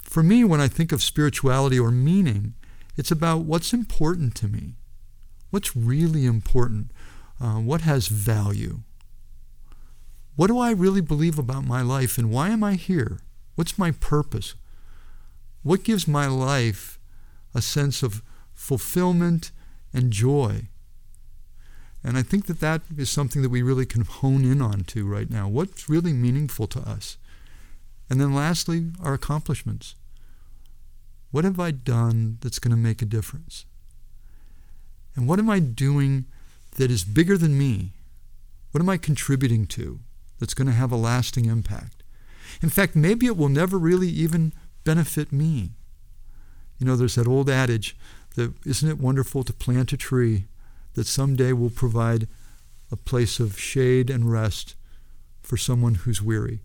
For 0.00 0.22
me, 0.22 0.44
when 0.44 0.60
I 0.60 0.68
think 0.68 0.92
of 0.92 1.02
spirituality 1.02 1.78
or 1.78 1.90
meaning, 1.90 2.54
it's 2.96 3.10
about 3.10 3.40
what's 3.40 3.72
important 3.72 4.34
to 4.36 4.48
me. 4.48 4.74
What's 5.50 5.76
really 5.76 6.26
important? 6.26 6.90
Uh, 7.40 7.56
what 7.60 7.82
has 7.82 8.08
value? 8.08 8.80
What 10.36 10.48
do 10.48 10.58
I 10.58 10.70
really 10.70 11.00
believe 11.00 11.38
about 11.38 11.64
my 11.64 11.82
life 11.82 12.16
and 12.16 12.30
why 12.30 12.50
am 12.50 12.62
I 12.62 12.74
here? 12.74 13.18
What's 13.54 13.78
my 13.78 13.90
purpose? 13.90 14.54
What 15.62 15.82
gives 15.82 16.06
my 16.06 16.26
life 16.26 16.98
a 17.54 17.60
sense 17.60 18.02
of 18.02 18.22
fulfillment 18.54 19.50
and 19.92 20.12
joy? 20.12 20.68
And 22.04 22.16
I 22.16 22.22
think 22.22 22.46
that 22.46 22.60
that 22.60 22.82
is 22.96 23.10
something 23.10 23.42
that 23.42 23.50
we 23.50 23.62
really 23.62 23.86
can 23.86 24.02
hone 24.02 24.44
in 24.44 24.62
on 24.62 24.84
to 24.84 25.06
right 25.06 25.28
now. 25.28 25.48
What's 25.48 25.88
really 25.88 26.12
meaningful 26.12 26.66
to 26.68 26.80
us? 26.80 27.16
And 28.08 28.20
then 28.20 28.34
lastly, 28.34 28.90
our 29.02 29.14
accomplishments. 29.14 29.94
What 31.30 31.44
have 31.44 31.60
I 31.60 31.72
done 31.72 32.38
that's 32.40 32.58
going 32.58 32.70
to 32.70 32.76
make 32.76 33.02
a 33.02 33.06
difference? 33.06 33.66
And 35.14 35.28
what 35.28 35.38
am 35.38 35.50
I 35.50 35.58
doing 35.58 36.26
that 36.76 36.90
is 36.90 37.04
bigger 37.04 37.36
than 37.36 37.58
me? 37.58 37.92
What 38.70 38.80
am 38.80 38.88
I 38.88 38.96
contributing 38.96 39.66
to 39.66 40.00
that's 40.38 40.54
going 40.54 40.68
to 40.68 40.74
have 40.74 40.92
a 40.92 40.96
lasting 40.96 41.46
impact? 41.46 42.02
In 42.62 42.70
fact, 42.70 42.96
maybe 42.96 43.26
it 43.26 43.36
will 43.36 43.48
never 43.48 43.78
really 43.78 44.08
even 44.08 44.52
benefit 44.84 45.32
me. 45.32 45.72
You 46.78 46.86
know, 46.86 46.96
there's 46.96 47.16
that 47.16 47.26
old 47.26 47.50
adage 47.50 47.96
that 48.36 48.54
isn't 48.64 48.88
it 48.88 48.98
wonderful 48.98 49.42
to 49.42 49.52
plant 49.52 49.92
a 49.92 49.96
tree 49.96 50.46
that 50.94 51.06
someday 51.06 51.52
will 51.52 51.70
provide 51.70 52.28
a 52.90 52.96
place 52.96 53.38
of 53.38 53.58
shade 53.58 54.10
and 54.10 54.30
rest 54.30 54.74
for 55.42 55.56
someone 55.56 55.94
who's 55.94 56.22
weary. 56.22 56.60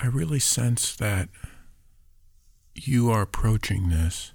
I 0.00 0.06
really 0.06 0.38
sense 0.38 0.94
that 0.96 1.28
you 2.74 3.10
are 3.10 3.22
approaching 3.22 3.88
this, 3.88 4.32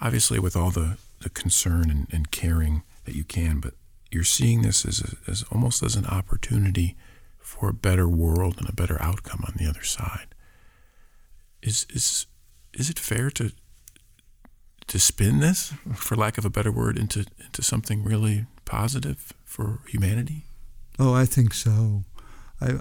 obviously 0.00 0.38
with 0.38 0.56
all 0.56 0.70
the, 0.70 0.96
the 1.20 1.30
concern 1.30 1.90
and, 1.90 2.06
and 2.10 2.30
caring 2.30 2.82
that 3.04 3.14
you 3.14 3.24
can, 3.24 3.60
but 3.60 3.74
you're 4.10 4.24
seeing 4.24 4.62
this 4.62 4.86
as, 4.86 5.00
a, 5.00 5.30
as 5.30 5.44
almost 5.52 5.82
as 5.82 5.96
an 5.96 6.06
opportunity 6.06 6.96
for 7.38 7.68
a 7.68 7.74
better 7.74 8.08
world 8.08 8.56
and 8.58 8.68
a 8.68 8.74
better 8.74 9.00
outcome 9.02 9.44
on 9.46 9.54
the 9.56 9.66
other 9.68 9.82
side. 9.82 10.34
Is, 11.62 11.86
is, 11.90 12.26
is 12.72 12.88
it 12.88 12.98
fair 12.98 13.30
to 13.32 13.52
to 14.88 14.98
spin 14.98 15.40
this, 15.40 15.72
for 15.94 16.16
lack 16.16 16.38
of 16.38 16.44
a 16.44 16.50
better 16.50 16.72
word, 16.72 16.98
into 16.98 17.26
into 17.44 17.62
something 17.62 18.04
really 18.04 18.46
positive 18.64 19.32
for 19.44 19.80
humanity? 19.88 20.44
Oh, 20.98 21.14
I 21.14 21.24
think 21.24 21.54
so. 21.54 22.04
I 22.60 22.80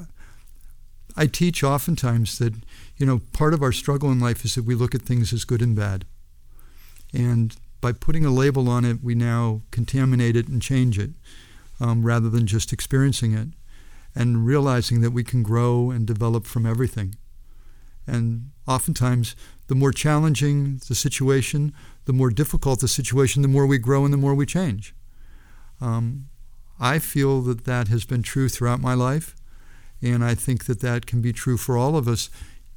I 1.16 1.28
teach 1.28 1.64
oftentimes 1.64 2.38
that 2.40 2.54
you 2.98 3.06
know 3.06 3.22
part 3.34 3.54
of 3.54 3.62
our 3.62 3.72
struggle 3.72 4.12
in 4.12 4.20
life 4.20 4.44
is 4.46 4.56
that 4.56 4.66
we 4.66 4.76
look 4.76 4.96
at 4.96 5.02
things 5.02 5.34
as 5.34 5.46
good 5.46 5.62
and 5.62 5.76
bad, 5.76 6.06
and 7.14 7.56
by 7.80 7.92
putting 7.92 8.26
a 8.26 8.32
label 8.32 8.70
on 8.70 8.86
it, 8.86 9.04
we 9.04 9.16
now 9.16 9.62
contaminate 9.72 10.36
it 10.36 10.48
and 10.48 10.62
change 10.62 10.98
it, 10.98 11.12
um, 11.80 12.04
rather 12.04 12.30
than 12.30 12.48
just 12.48 12.74
experiencing 12.74 13.34
it, 13.34 13.50
and 14.16 14.46
realizing 14.46 15.02
that 15.02 15.12
we 15.12 15.24
can 15.24 15.44
grow 15.44 15.92
and 15.92 16.08
develop 16.08 16.46
from 16.46 16.66
everything. 16.66 17.16
And 18.08 18.52
oftentimes, 18.66 19.36
the 19.68 19.76
more 19.76 19.92
challenging 19.92 20.80
the 20.88 20.96
situation, 20.96 21.74
the 22.06 22.14
more 22.14 22.30
difficult 22.30 22.80
the 22.80 22.88
situation, 22.88 23.42
the 23.42 23.48
more 23.48 23.68
we 23.68 23.78
grow 23.78 24.06
and 24.06 24.14
the 24.14 24.18
more 24.18 24.34
we 24.34 24.46
change. 24.46 24.96
Um, 25.82 26.30
I 26.80 27.00
feel 27.00 27.42
that 27.42 27.66
that 27.66 27.90
has 27.90 28.06
been 28.06 28.24
true 28.24 28.50
throughout 28.50 28.80
my 28.80 28.94
life, 28.94 29.36
and 30.02 30.24
I 30.24 30.36
think 30.36 30.66
that 30.66 30.80
that 30.82 31.06
can 31.06 31.22
be 31.22 31.34
true 31.34 31.58
for 31.58 31.78
all 31.78 31.98
of 31.98 32.08
us 32.08 32.30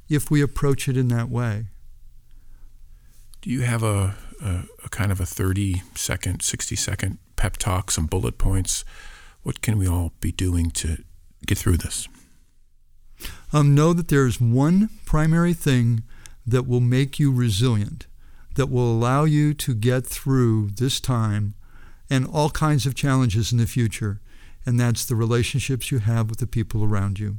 if 0.09 0.29
we 0.29 0.41
approach 0.41 0.89
it 0.89 0.97
in 0.97 1.07
that 1.07 1.29
way. 1.29 1.67
Do 3.41 3.49
you 3.49 3.61
have 3.61 3.83
a, 3.83 4.15
a, 4.43 4.63
a 4.83 4.89
kind 4.89 5.11
of 5.11 5.19
a 5.19 5.25
30 5.25 5.81
second, 5.95 6.41
60 6.41 6.75
second 6.75 7.17
pep 7.35 7.57
talk, 7.57 7.89
some 7.89 8.05
bullet 8.05 8.37
points? 8.37 8.83
What 9.43 9.61
can 9.61 9.77
we 9.77 9.87
all 9.87 10.13
be 10.19 10.31
doing 10.31 10.69
to 10.71 11.03
get 11.45 11.57
through 11.57 11.77
this? 11.77 12.07
Um, 13.53 13.75
know 13.75 13.93
that 13.93 14.07
there's 14.07 14.39
one 14.39 14.89
primary 15.05 15.53
thing 15.53 16.03
that 16.45 16.67
will 16.67 16.79
make 16.79 17.19
you 17.19 17.31
resilient, 17.31 18.07
that 18.55 18.69
will 18.69 18.91
allow 18.91 19.25
you 19.25 19.53
to 19.53 19.73
get 19.73 20.05
through 20.05 20.69
this 20.71 20.99
time 20.99 21.53
and 22.09 22.27
all 22.27 22.49
kinds 22.49 22.85
of 22.85 22.95
challenges 22.95 23.51
in 23.51 23.57
the 23.57 23.65
future, 23.65 24.19
and 24.65 24.79
that's 24.79 25.05
the 25.05 25.15
relationships 25.15 25.91
you 25.91 25.99
have 25.99 26.29
with 26.29 26.39
the 26.39 26.47
people 26.47 26.83
around 26.83 27.19
you. 27.19 27.37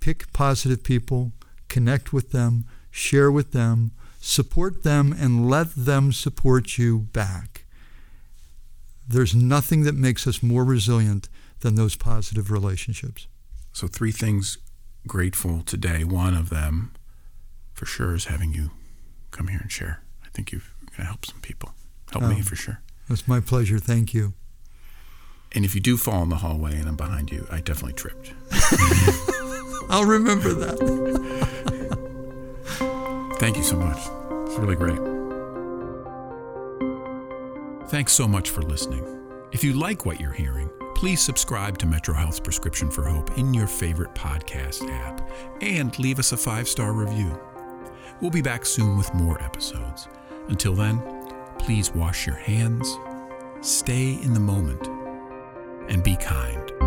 Pick 0.00 0.32
positive 0.32 0.82
people, 0.82 1.32
connect 1.68 2.12
with 2.12 2.32
them, 2.32 2.64
share 2.90 3.30
with 3.30 3.52
them, 3.52 3.92
support 4.20 4.82
them, 4.82 5.12
and 5.12 5.48
let 5.48 5.74
them 5.76 6.12
support 6.12 6.78
you 6.78 6.98
back. 6.98 7.64
There's 9.06 9.34
nothing 9.34 9.84
that 9.84 9.94
makes 9.94 10.26
us 10.26 10.42
more 10.42 10.64
resilient 10.64 11.28
than 11.60 11.76
those 11.76 11.96
positive 11.96 12.50
relationships. 12.50 13.28
So, 13.76 13.86
three 13.86 14.10
things 14.10 14.56
grateful 15.06 15.60
today. 15.60 16.02
One 16.02 16.32
of 16.32 16.48
them 16.48 16.92
for 17.74 17.84
sure 17.84 18.14
is 18.14 18.24
having 18.24 18.54
you 18.54 18.70
come 19.32 19.48
here 19.48 19.60
and 19.60 19.70
share. 19.70 20.02
I 20.24 20.28
think 20.30 20.50
you're 20.50 20.62
going 20.80 20.96
to 20.96 21.04
help 21.04 21.26
some 21.26 21.42
people. 21.42 21.74
Help 22.10 22.24
me 22.24 22.38
oh, 22.38 22.42
for 22.42 22.56
sure. 22.56 22.80
It's 23.10 23.28
my 23.28 23.38
pleasure. 23.38 23.78
Thank 23.78 24.14
you. 24.14 24.32
And 25.52 25.66
if 25.66 25.74
you 25.74 25.82
do 25.82 25.98
fall 25.98 26.22
in 26.22 26.30
the 26.30 26.36
hallway 26.36 26.74
and 26.78 26.88
I'm 26.88 26.96
behind 26.96 27.30
you, 27.30 27.46
I 27.50 27.60
definitely 27.60 27.92
tripped. 27.92 28.32
I'll 29.90 30.06
remember 30.06 30.54
that. 30.54 30.78
Thank 33.38 33.58
you 33.58 33.62
so 33.62 33.76
much. 33.76 33.98
It's 34.48 34.58
really 34.58 34.76
great. 34.76 35.00
Thanks 37.90 38.14
so 38.14 38.26
much 38.26 38.48
for 38.48 38.62
listening. 38.62 39.04
If 39.52 39.62
you 39.62 39.74
like 39.74 40.06
what 40.06 40.18
you're 40.18 40.32
hearing, 40.32 40.70
please 40.96 41.20
subscribe 41.20 41.76
to 41.76 41.84
Metro 41.84 42.14
Health's 42.14 42.40
Prescription 42.40 42.90
for 42.90 43.04
Hope 43.04 43.36
in 43.36 43.52
your 43.52 43.66
favorite 43.66 44.14
podcast 44.14 44.90
app 44.90 45.20
and 45.60 45.96
leave 45.98 46.18
us 46.18 46.32
a 46.32 46.38
five 46.38 46.66
star 46.66 46.94
review. 46.94 47.38
We'll 48.22 48.30
be 48.30 48.40
back 48.40 48.64
soon 48.64 48.96
with 48.96 49.12
more 49.12 49.40
episodes. 49.42 50.08
Until 50.48 50.72
then, 50.72 51.02
please 51.58 51.94
wash 51.94 52.26
your 52.26 52.36
hands, 52.36 52.96
stay 53.60 54.14
in 54.22 54.32
the 54.32 54.40
moment, 54.40 54.86
and 55.90 56.02
be 56.02 56.16
kind. 56.16 56.85